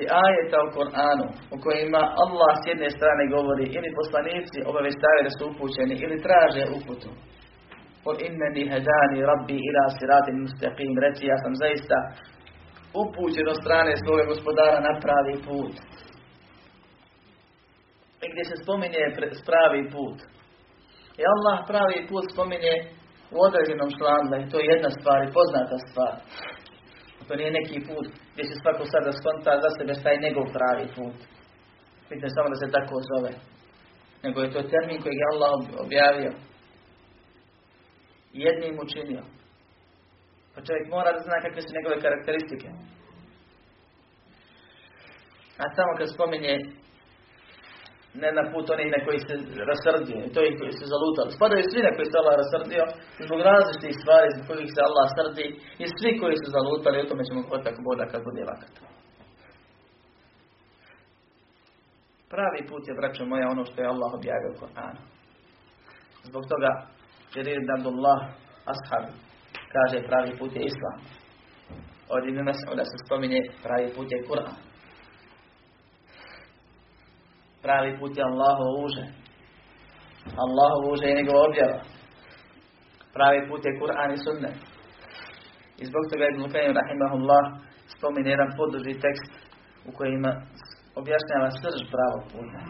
[0.00, 5.32] I ajeta u Koranu u kojima Allah s jedne strane govori ili poslanici obavještavaju da
[5.36, 7.10] su upućeni ili traže uputu.
[8.02, 10.94] Kul inneni hedani rabbi ila siratin mustaqim.
[11.04, 11.96] Reci ja sam zaista
[13.02, 15.74] upućen od strane svoga gospodara na pravi put.
[18.24, 19.02] I gdje se spominje
[19.48, 20.18] pravi put.
[21.20, 22.74] I Allah pravi put spominje
[23.34, 26.14] u određenom članu, i to je jedna stvar i poznata stvar.
[27.28, 30.86] To nije neki put gdje se svako sada skonta za sebe šta je njegov pravi
[30.96, 31.16] put.
[32.08, 33.32] Vidite samo da se tako zove.
[34.24, 35.52] Nego je to termin koji je Allah
[35.84, 36.32] objavio.
[38.44, 39.22] Jednim učinio.
[40.54, 42.68] Pa čovjek mora da zna kakve su njegove karakteristike.
[45.62, 46.54] A samo kad spominje
[48.22, 49.34] ne na put onih na koji se
[49.70, 51.34] rasrdio, i to ih koji se zalutali.
[51.36, 52.84] Spadaju svi na koji se Allah rasrdio,
[53.26, 55.46] zbog različitih stvari zbog kojih se Allah srdi,
[55.82, 58.74] i svi koji su zalutali, o tome ćemo tako boda kad bude vakat.
[62.32, 65.00] Pravi put je, braćo moja, ono što je Allah objavio u Koranu.
[66.28, 66.70] Zbog toga,
[67.34, 68.20] Jerir Abdullah,
[68.72, 69.04] ashab,
[69.74, 70.98] kaže pravi put je Islam.
[72.14, 74.73] Od Ibn Mas'uda se spominje pravi put je Kur'an.
[77.64, 79.06] Pravi put je Allahov uže.
[80.44, 81.80] Allahov uže je njegov objava.
[83.14, 84.56] Pravi put je Kur'an i sunnet.
[85.80, 87.42] I zbog toga Ibn Qayyim rahimahullah
[87.94, 89.32] spominje jedan poduži tekst
[89.88, 90.32] u kojima
[91.00, 92.60] objašnjava srž pravog puta.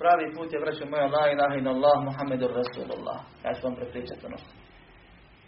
[0.00, 3.18] Pravi put je, vraćao moja, la ilaha in Allah, Muhammedur Rasulullah.
[3.44, 4.38] Ja ću vam prepričati ono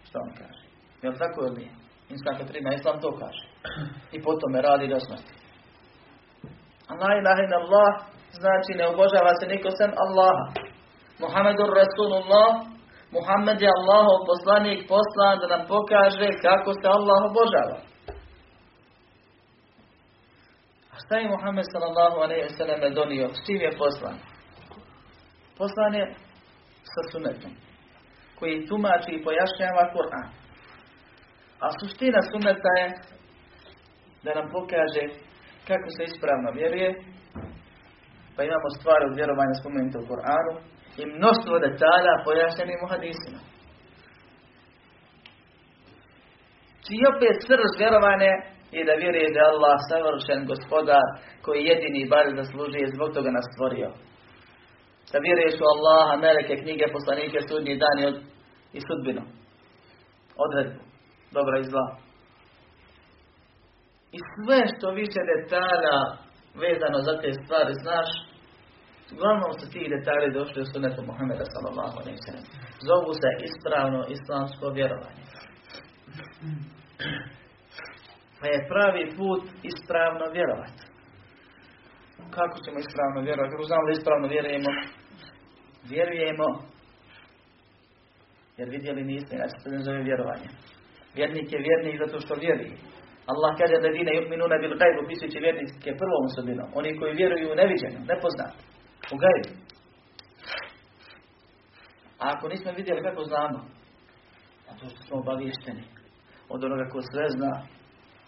[0.07, 0.63] što on kaže.
[1.03, 1.73] Jel tako ili nije?
[2.13, 3.45] Insan kad prima Islam to kaže.
[4.17, 5.36] I potom me radi do smrti.
[6.89, 7.89] La ilaha in Allah
[8.41, 10.47] znači ne obožava se niko sem Allaha.
[11.19, 12.49] Muhammedur Rasulullah,
[13.11, 17.79] Muhammed je Allahov poslanik poslan da nam pokaže kako se Allah obožava.
[20.93, 23.29] A šta je Muhammed sallallahu alaihi wa sallam donio?
[23.29, 24.17] S čim je poslan?
[25.59, 26.05] Poslan je
[26.93, 27.53] sa sunetom
[28.39, 30.29] koji tumači i pojašnjava Kur'an.
[31.61, 32.89] A suština suneta je
[34.25, 35.26] da nam pokaže
[35.69, 36.91] kako se ispravno vjeruje,
[38.35, 40.55] pa imamo stvari od vjerovanja spomenute u Koranu
[41.01, 43.41] i mnoštvo detalja pojašnjenim u hadisima.
[46.85, 48.33] Čiji opet srž vjerovanje
[48.77, 51.07] je da vjeruje da je Allah savršen gospodar
[51.45, 53.89] koji jedini bar zaslužuje zbog toga nas stvorio.
[55.13, 57.99] Da vjeruješ u Allaha, meleke, knjige, poslanike, sudnji dan
[58.77, 59.23] i sudbinu.
[60.45, 60.81] Odredbu.
[61.37, 62.06] Dobra i zla.
[64.17, 65.99] I sve što više detalja
[66.65, 68.09] vezano za te stvari znaš,
[69.15, 72.47] uglavnom su ti detalji došli u sunetu Muhammeda sallallahu alaihi sallam.
[72.89, 75.25] Zovu se ispravno islamsko vjerovanje.
[78.39, 80.83] Pa je pravi put ispravno vjerovati.
[82.37, 83.53] Kako ćemo ispravno vjerovati?
[83.55, 84.71] Kako znamo da ispravno vjerujemo?
[85.93, 86.49] Vjerujemo
[88.59, 90.49] jer vidjeli niste, znači se ne zove vjerovanje.
[91.15, 92.77] Vjernik je vjernik zato što vjeruje.
[93.33, 96.69] Allah kaže da dine yu'minuna bil gajbu, pisujući vjernike prvom osobinom.
[96.79, 98.59] Oni koji vjeruju u neviđeno, nepoznato,
[99.15, 99.51] u gajbu.
[102.21, 103.59] A ako nismo vidjeli kako znamo,
[104.67, 105.85] zato što smo obavješteni
[106.53, 107.53] od onoga ko sve zna,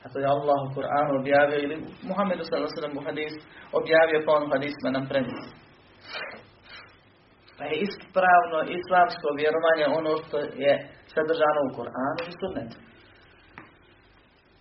[0.05, 1.77] a to je Allah u Kur'anu objavio ili
[2.09, 3.33] Muhammedu sallallahu u hadis
[3.81, 5.51] objavio pa on hadisma nam prenosi.
[7.57, 10.73] Pa je ispravno islamsko vjerovanje ono što je
[11.15, 12.88] sadržano u Kur'anu i sunnetu.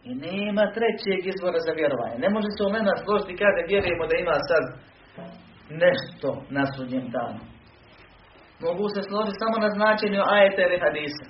[0.09, 2.17] I nema trećeg izvora za vjerovanje.
[2.25, 4.63] Ne može se u mena složiti kada vjerujemo da ima sad
[5.83, 7.41] nešto na sudnjem danu.
[8.65, 11.25] Mogu se složiti samo na značenju ajete ili hadisa.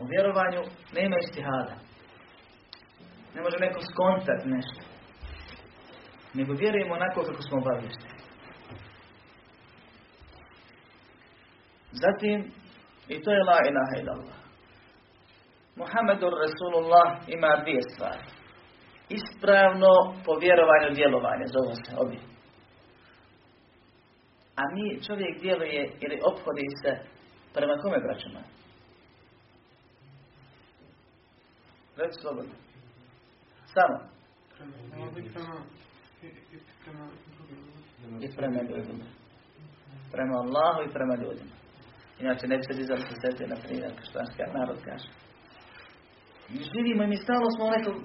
[0.00, 0.62] U vjerovanju
[0.98, 1.74] nema istihada.
[3.34, 4.82] Ne može neko skontati nešto.
[6.34, 8.18] Nego vjerujemo onako kako smo obavješteni.
[12.02, 12.38] Zatim,
[13.08, 14.41] i to je la ilaha illallah.
[15.76, 18.24] Muhammedur Rasulullah ima dvije stvari.
[19.08, 19.92] Ispravno
[20.24, 22.20] povjerovanje djelovanje, zove se obje.
[24.56, 26.92] A mi, čovjek djeluje ili obhodi se
[27.54, 28.40] prema kome braćama?
[31.96, 32.54] Reći slobodno.
[33.74, 33.98] Samo.
[38.20, 39.04] I prema ljudima.
[40.12, 41.54] Prema Allahu i prema ljudima.
[42.20, 44.18] Inače ne bi se na primjer, što
[44.58, 45.21] narod kaže.
[46.52, 47.96] Živimo i mi stalno smo u nekom,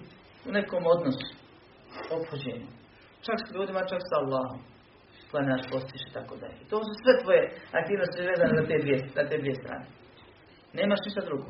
[0.47, 1.27] u nekom odnosu,
[2.17, 2.67] obhođenju.
[3.25, 4.59] Čak s ljudima, čak s Allahom.
[5.31, 6.59] Klanjaš, postiš i tako dalje.
[6.69, 7.41] To su sve tvoje
[7.79, 9.85] aktivnosti vezane na te dvije, na te dvije strane.
[10.73, 11.49] Nemaš ništa drugo.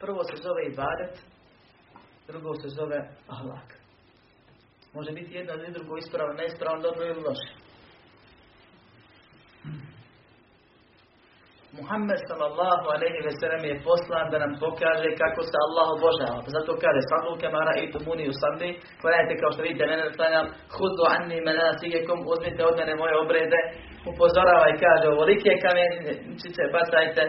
[0.00, 1.14] Prvo se zove ibadet,
[2.28, 2.98] drugo se zove
[3.34, 3.68] ahlak.
[4.94, 7.67] Može biti jedno ili drugo ispravno, neispravno, dobro ili loše.
[11.76, 16.38] Muhammed sallallahu alaihi ve sellem je poslan da nam pokaže kako se Allah obožava.
[16.44, 18.68] Pa zato kaže, sallu kemara i tumuni u sandi,
[19.00, 20.46] klanjajte kao što vidite, mene klanjam,
[20.76, 23.60] hudu anni menasijekom, uzmite od mene moje obrede,
[24.10, 27.22] upozorava i kaže, ovolike kamenčice bacajte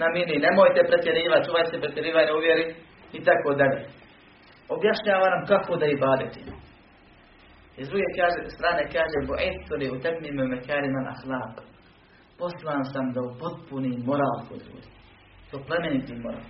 [0.00, 2.66] na mini, nemojte pretjerivati, čuvajte se pretjerivanje uvjeri
[3.18, 3.80] i tako dalje.
[4.74, 6.54] Objašnjava nam kako da ibadetimo.
[7.78, 11.71] I s druge kaže, strane kaže, bo etuli u temnime mekariman ahlak
[12.38, 14.88] poslan sam da upotpunim moral kod ljudi.
[15.50, 16.46] To plemeniti moral.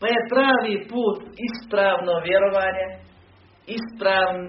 [0.00, 1.18] Pa je pravi put
[1.48, 2.86] ispravno vjerovanje,
[3.78, 4.40] ispravan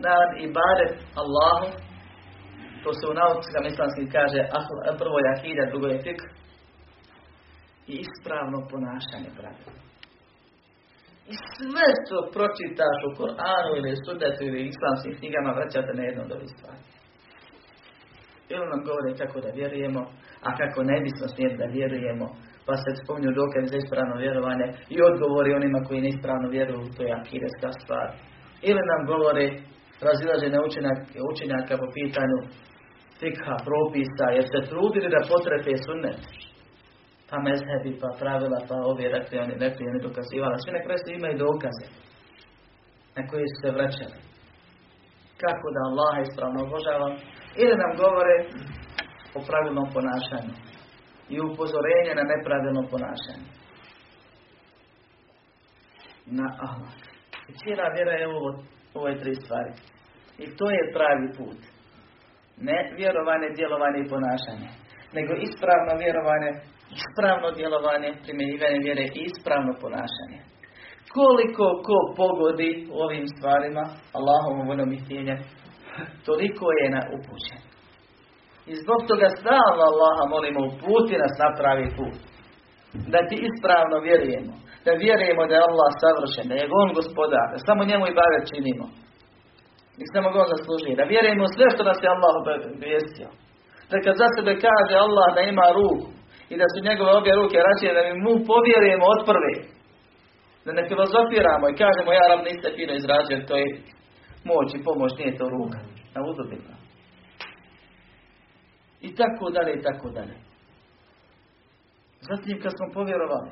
[0.47, 1.67] ibadet Allahu,
[2.83, 4.39] to se u naukama islamskim kaže
[5.01, 6.21] prvo je akida, drugo je fik,
[7.91, 9.73] i ispravno ponašanje pravila.
[11.31, 16.31] I sve što pročitaš u Koranu ili sudetu ili islamskim knjigama vraćate na jednu od
[16.37, 16.81] ovih stvari.
[18.53, 20.01] Ili nam govore kako da vjerujemo,
[20.47, 22.25] a kako ne bismo smjeli da vjerujemo,
[22.65, 27.17] pa se spominju dokaz za ispravno vjerovanje i odgovori onima koji neispravno vjeruju, to je
[27.19, 28.07] akireska stvar.
[28.69, 29.45] Ili nam govore
[30.07, 30.59] razilaženje
[31.31, 32.39] učenjaka po pitanju
[33.19, 36.21] fikha, propisa, jer se trudili da potrefe sunnet.
[37.29, 40.61] Pa mezhebi, pa pravila, pa ovi rekli, oni rekli, oni dokazivali.
[40.61, 41.87] Sve na kraju imaju dokaze
[43.15, 44.17] na koji su se vraćali.
[45.43, 47.13] Kako da Allah ispravno obožavam,
[47.55, 48.35] ili nam govore
[49.37, 50.53] o pravilnom ponašanju
[51.33, 53.47] i upozorenje na nepravilno ponašanje.
[56.25, 56.93] Na Allah.
[57.49, 58.49] I cijela vjera je ovo,
[58.93, 59.73] ove tri stvari.
[60.43, 61.59] I to je pravi put.
[62.57, 64.69] Ne vjerovanje, djelovanje i ponašanje.
[65.15, 66.51] Nego ispravno vjerovanje,
[66.99, 70.39] ispravno djelovanje, primjenjivanje vjere i ispravno ponašanje.
[71.17, 72.71] Koliko ko pogodi
[73.03, 73.83] ovim stvarima,
[74.17, 74.99] Allahom voljom i
[76.27, 77.61] toliko je na upućen.
[78.71, 82.17] I zbog toga stalno Allaha molimo uputi nas na pravi put.
[83.13, 84.53] Da ti ispravno vjerujemo.
[84.85, 88.39] Da vjerujemo da je Allah savršen, da je On gospodar, da samo njemu i bave
[88.51, 88.85] činimo.
[90.01, 90.99] I samo ga on zaslužuje.
[90.99, 93.29] Da vjerujemo sve što nas je Allah obavijestio.
[93.89, 96.07] Da kad za sebe kaže Allah da ima ruku
[96.51, 99.53] i da su njegove obje ruke račine, da mi mu povjerujemo od prve.
[100.65, 103.65] Da ne filozofiramo i kažemo ja ram niste fino izrađen, to je
[104.43, 105.79] moć i pomoć, nije to ruka.
[106.15, 106.75] Na uzubima.
[109.01, 110.35] I tako dalje, i tako dalje.
[112.21, 113.51] Zatim kad smo povjerovali,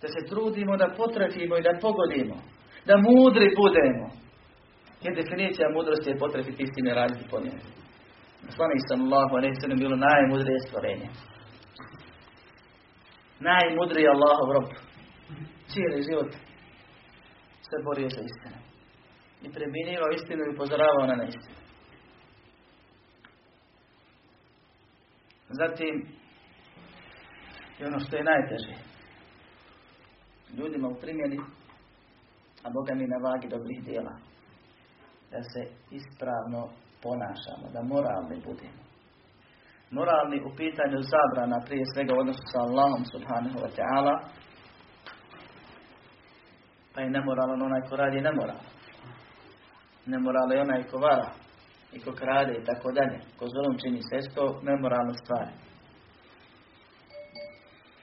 [0.00, 2.36] da se trudimo da potrefimo i da pogodimo,
[2.86, 4.06] da mudri budemo.
[5.02, 7.64] Jer definicija mudrosti je potrefiti istine raditi po njemu.
[8.46, 11.08] Poslanik sallallahu alaihi sallam bilo najmudrije stvorenje.
[13.50, 14.68] Najmudriji Allahov rob.
[15.70, 16.30] Cijeli život
[17.68, 18.61] se borio za istinu.
[19.42, 21.62] I preminivao istinu i upozoravao na neistinu.
[25.48, 26.06] Zatim,
[27.80, 28.74] i ono što je najteže,
[30.58, 31.38] ljudima u primjeni,
[32.64, 34.14] a Boga mi na vagi dobrih dijela,
[35.30, 36.68] da se ispravno
[37.02, 38.82] ponašamo, da moralni budemo.
[39.90, 44.14] Moralni u pitanju zabrana prije svega odnosu sa Allahom subhanahu wa ta'ala,
[46.94, 48.71] pa je nemoralan onaj ko radi nemoral.
[50.06, 51.30] Nemoral je onaj ko vara
[51.92, 53.18] i ko krade i tako dalje.
[53.38, 55.52] Ko zolom čini sve to nemoralne stvari.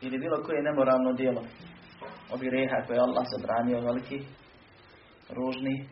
[0.02, 1.42] Ili bilo koje nemoralno djelo
[2.32, 4.20] od greha koje je Allah zabranio veliki,
[5.30, 5.90] ružni,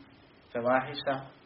[0.52, 1.38] fevahiša,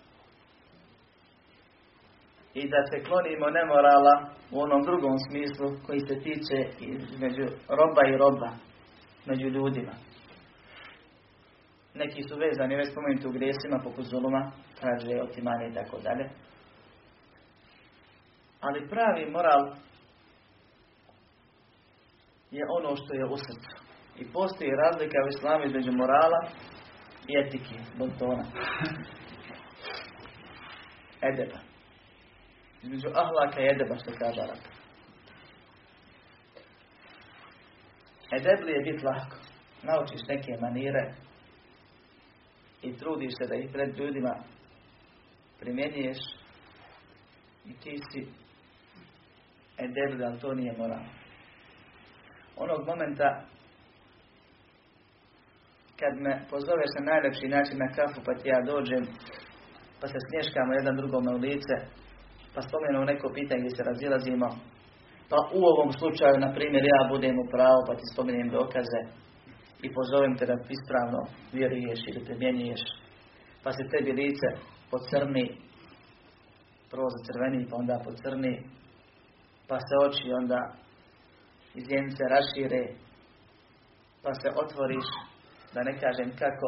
[2.53, 4.15] i da se klonimo nemorala
[4.51, 7.45] u onom drugom smislu koji se tiče između
[7.77, 8.49] roba i roba,
[9.25, 9.91] među ljudima.
[11.95, 16.29] Neki su vezani već spomenuti u grijesima poput zuluma, traže otimanje i tako dalje.
[18.61, 19.75] Ali pravi moral
[22.51, 23.75] je ono što je u srcu.
[24.19, 26.41] I postoji razlika u islamu između morala
[27.27, 28.43] i etike, bontona.
[31.21, 31.59] Edeba.
[32.83, 34.61] Između ahlaka i edeba, što kaže Arab.
[38.31, 39.37] Edebli je biti lahko.
[39.83, 41.13] Naučiš neke manire
[42.81, 44.35] i trudiš se da ih pred ljudima
[45.59, 46.17] primjenjuješ
[47.65, 48.27] i ti si
[49.77, 51.03] edebli, ali to nije moral.
[52.57, 53.45] Onog momenta
[55.99, 59.03] kad me pozoveš na najlepši način na kafu pa ti ja dođem
[59.99, 61.75] pa se smješkamo jedan drugome u lice
[62.53, 64.47] pa spomenemo neko pitanje gdje se razilazimo
[65.29, 69.01] pa u ovom slučaju na primjer ja budem u pravu pa ti spomenem dokaze
[69.81, 71.19] i pozovem te da ispravno
[71.53, 72.81] vjeruješ ili primjenjuješ.
[73.63, 74.47] Pa se tebi lice
[74.91, 75.45] pocrni
[76.91, 78.63] prvo crveni pa onda pocrni
[79.67, 80.59] pa se oči onda
[81.75, 82.83] iz jenice rašire
[84.23, 85.07] pa se otvoriš
[85.73, 86.67] da ne kažem kako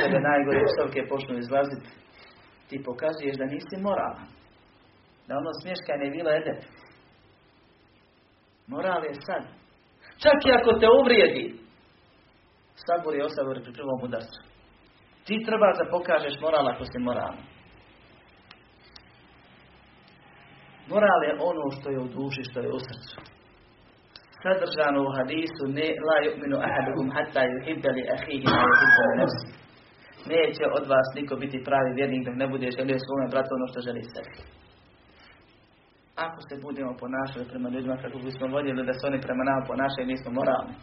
[0.00, 1.88] tebe najgore psovke počnu izlaziti
[2.68, 4.26] ti pokazuješ da nisi moralan
[5.26, 6.60] da ono smješkanje je bilo edep
[8.68, 9.42] moral je sad.
[10.22, 11.44] Čak i ako te uvrijedi
[12.86, 14.40] sabor je osabor pri prvom udarcu
[15.26, 17.38] ti treba da pokažeš moral ako si moralan
[20.92, 23.38] moral je ono što je u duši što je u srcu
[24.42, 29.48] sadržano u hadisu ne la yu'minu ahadukum hatta yuhibba li akhihi ma yuhibbu li nafsi.
[30.32, 33.78] Neće od vas niko biti pravi vjernik dok ne bude želio svome bratu ono što
[33.86, 34.34] želi sebi.
[36.26, 40.06] Ako se budemo ponašali prema ljudima kako bismo voljeli da se oni prema nama ponašaju,
[40.12, 40.74] nismo moralni.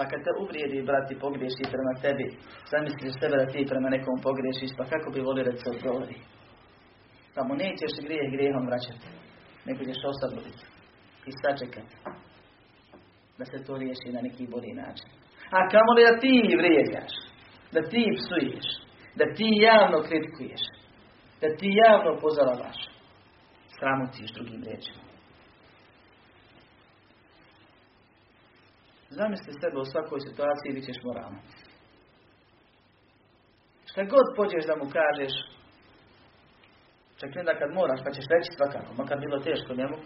[0.00, 2.26] Pa kad te uvrijedi brat i pogriješi prema tebi,
[2.72, 6.18] zamisliš sebe da ti prema nekom pogriješiš, pa kako bi volio da se odgovori?
[7.34, 9.08] Pa mu nećeš grijeh grijehom vraćati,
[9.66, 10.64] nego ćeš osaditi
[11.28, 11.96] i sačekati
[13.38, 15.08] da se to riješi na neki bolji način.
[15.56, 17.12] A kamo li da ti vrijeđaš,
[17.74, 18.66] da ti psuješ,
[19.18, 20.64] da ti javno kritikuješ,
[21.42, 22.78] da ti javno upozoravaš,
[23.76, 25.09] sramotiš drugim riječima.
[29.18, 31.36] Zamisli sebe u svakoj situaciji bit ćeš moralan.
[33.90, 35.32] Šta god pođeš da mu kažeš,
[37.20, 39.96] čak ne da kad moraš, pa ćeš reći svakako, makar bilo teško njemu,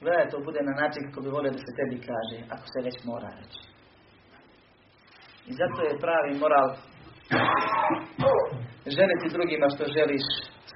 [0.00, 2.96] Gledaj, to bude na način kako bi volio da se tebi kaže, ako se već
[3.04, 3.60] mora reći.
[5.46, 6.68] I zato je pravi moral
[8.96, 10.24] želiti drugima što želiš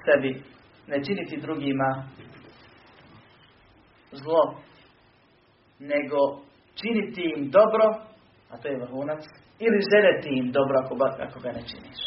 [0.05, 0.43] sebi,
[0.87, 1.89] ne činiti drugima
[4.11, 4.41] zlo,
[5.79, 6.19] nego
[6.81, 8.15] činiti im dobro
[8.55, 9.23] a to je vrhunac,
[9.59, 11.99] ili željeti im dobro ako, ako ga ne činiš.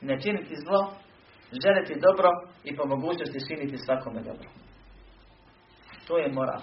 [0.00, 0.92] Ne činiti zlo,
[1.64, 2.28] željeti dobro
[2.64, 4.48] i po mogućnosti činiti svakome dobro.
[6.06, 6.62] To je moral.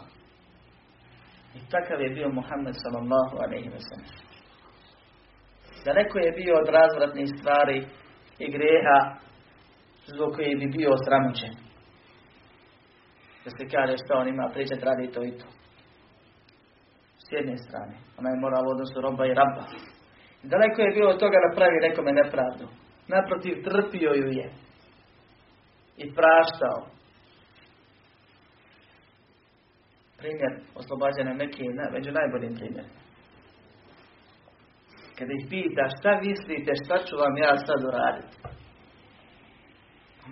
[1.56, 4.12] I takav je bio Muhammed sallallahu alaihi wa sallam.
[5.86, 7.88] Daleko je bio od razvratnih stvari
[8.40, 9.00] i greha
[10.06, 11.67] zbog koje bi bio osramoćen.
[13.48, 15.48] Da se kaže što on ima pričat radi to i to.
[17.26, 17.96] S jedne strane.
[18.20, 19.64] Ona je moral u odnosu roba i raba.
[20.44, 22.66] Daleko je bio od toga da pravi nekome nepravdu.
[23.08, 24.48] Naprotiv, trpio ju je.
[25.98, 26.80] I praštao.
[30.18, 33.00] Primjer oslobađanja Mekije je među najboljim primjerima.
[35.18, 38.38] Kada ih pita šta mislite, šta ću vam ja sad uraditi?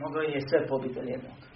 [0.03, 1.54] Mogao je sve pobiti jednog.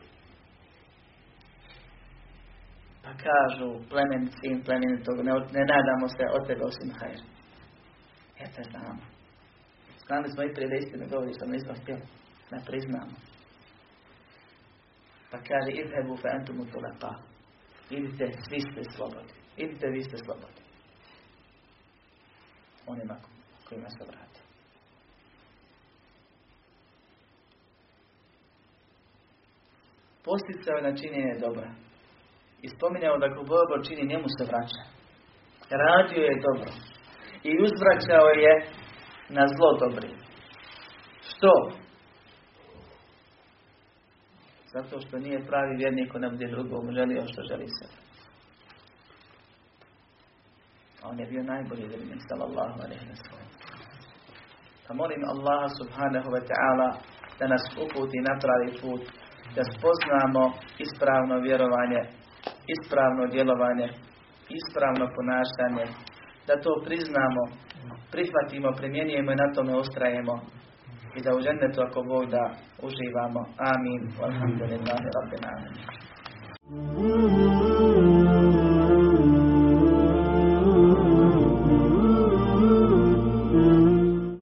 [3.10, 7.22] Pa kažu plemenici im plemenitog, ne, ne nadamo se od tebe osim hajr.
[8.39, 9.01] Eto znamo.
[10.05, 12.01] Znali smo i prije da istinu govori, što nismo htjeli.
[12.51, 13.16] Ne priznamo.
[15.32, 17.14] Pa kaže, idhebu fe entumu tulaka.
[17.89, 19.34] Idite, svi ste slobodni.
[19.57, 20.64] Idite, vi ste slobodni.
[22.88, 23.16] Onima
[23.70, 24.39] kojima se vrati.
[30.24, 31.88] Posticao na činjenje dobra.
[32.62, 34.84] I spominjao da ko dobro čini, njemu se vraća.
[35.86, 36.72] Radio je dobro.
[37.43, 38.53] I uzvraćao je
[39.30, 40.10] na zlo dobri.
[41.30, 41.53] Što?
[44.74, 47.88] Zato što nije pravi vjernik ne bude drugom želio što želi se.
[51.01, 53.47] A on je bio najbolji vjernik, sallallahu alaihi wa sallam.
[54.88, 56.89] Pa molim Allaha subhanahu wa ta'ala
[57.39, 59.03] da nas uputi na pravi put,
[59.55, 60.43] da spoznamo
[60.86, 62.01] ispravno vjerovanje,
[62.74, 63.88] ispravno djelovanje,
[64.59, 65.86] ispravno ponašanje,
[66.47, 67.41] da to priznamo,
[68.13, 70.36] prihvatimo, primjenjujemo i na tome ustrajemo
[71.17, 72.43] i da u žennetu ako Bog da
[72.88, 73.41] uživamo.
[73.74, 74.01] Amin.
[74.28, 75.43] Alhamdulillahi Rabbil.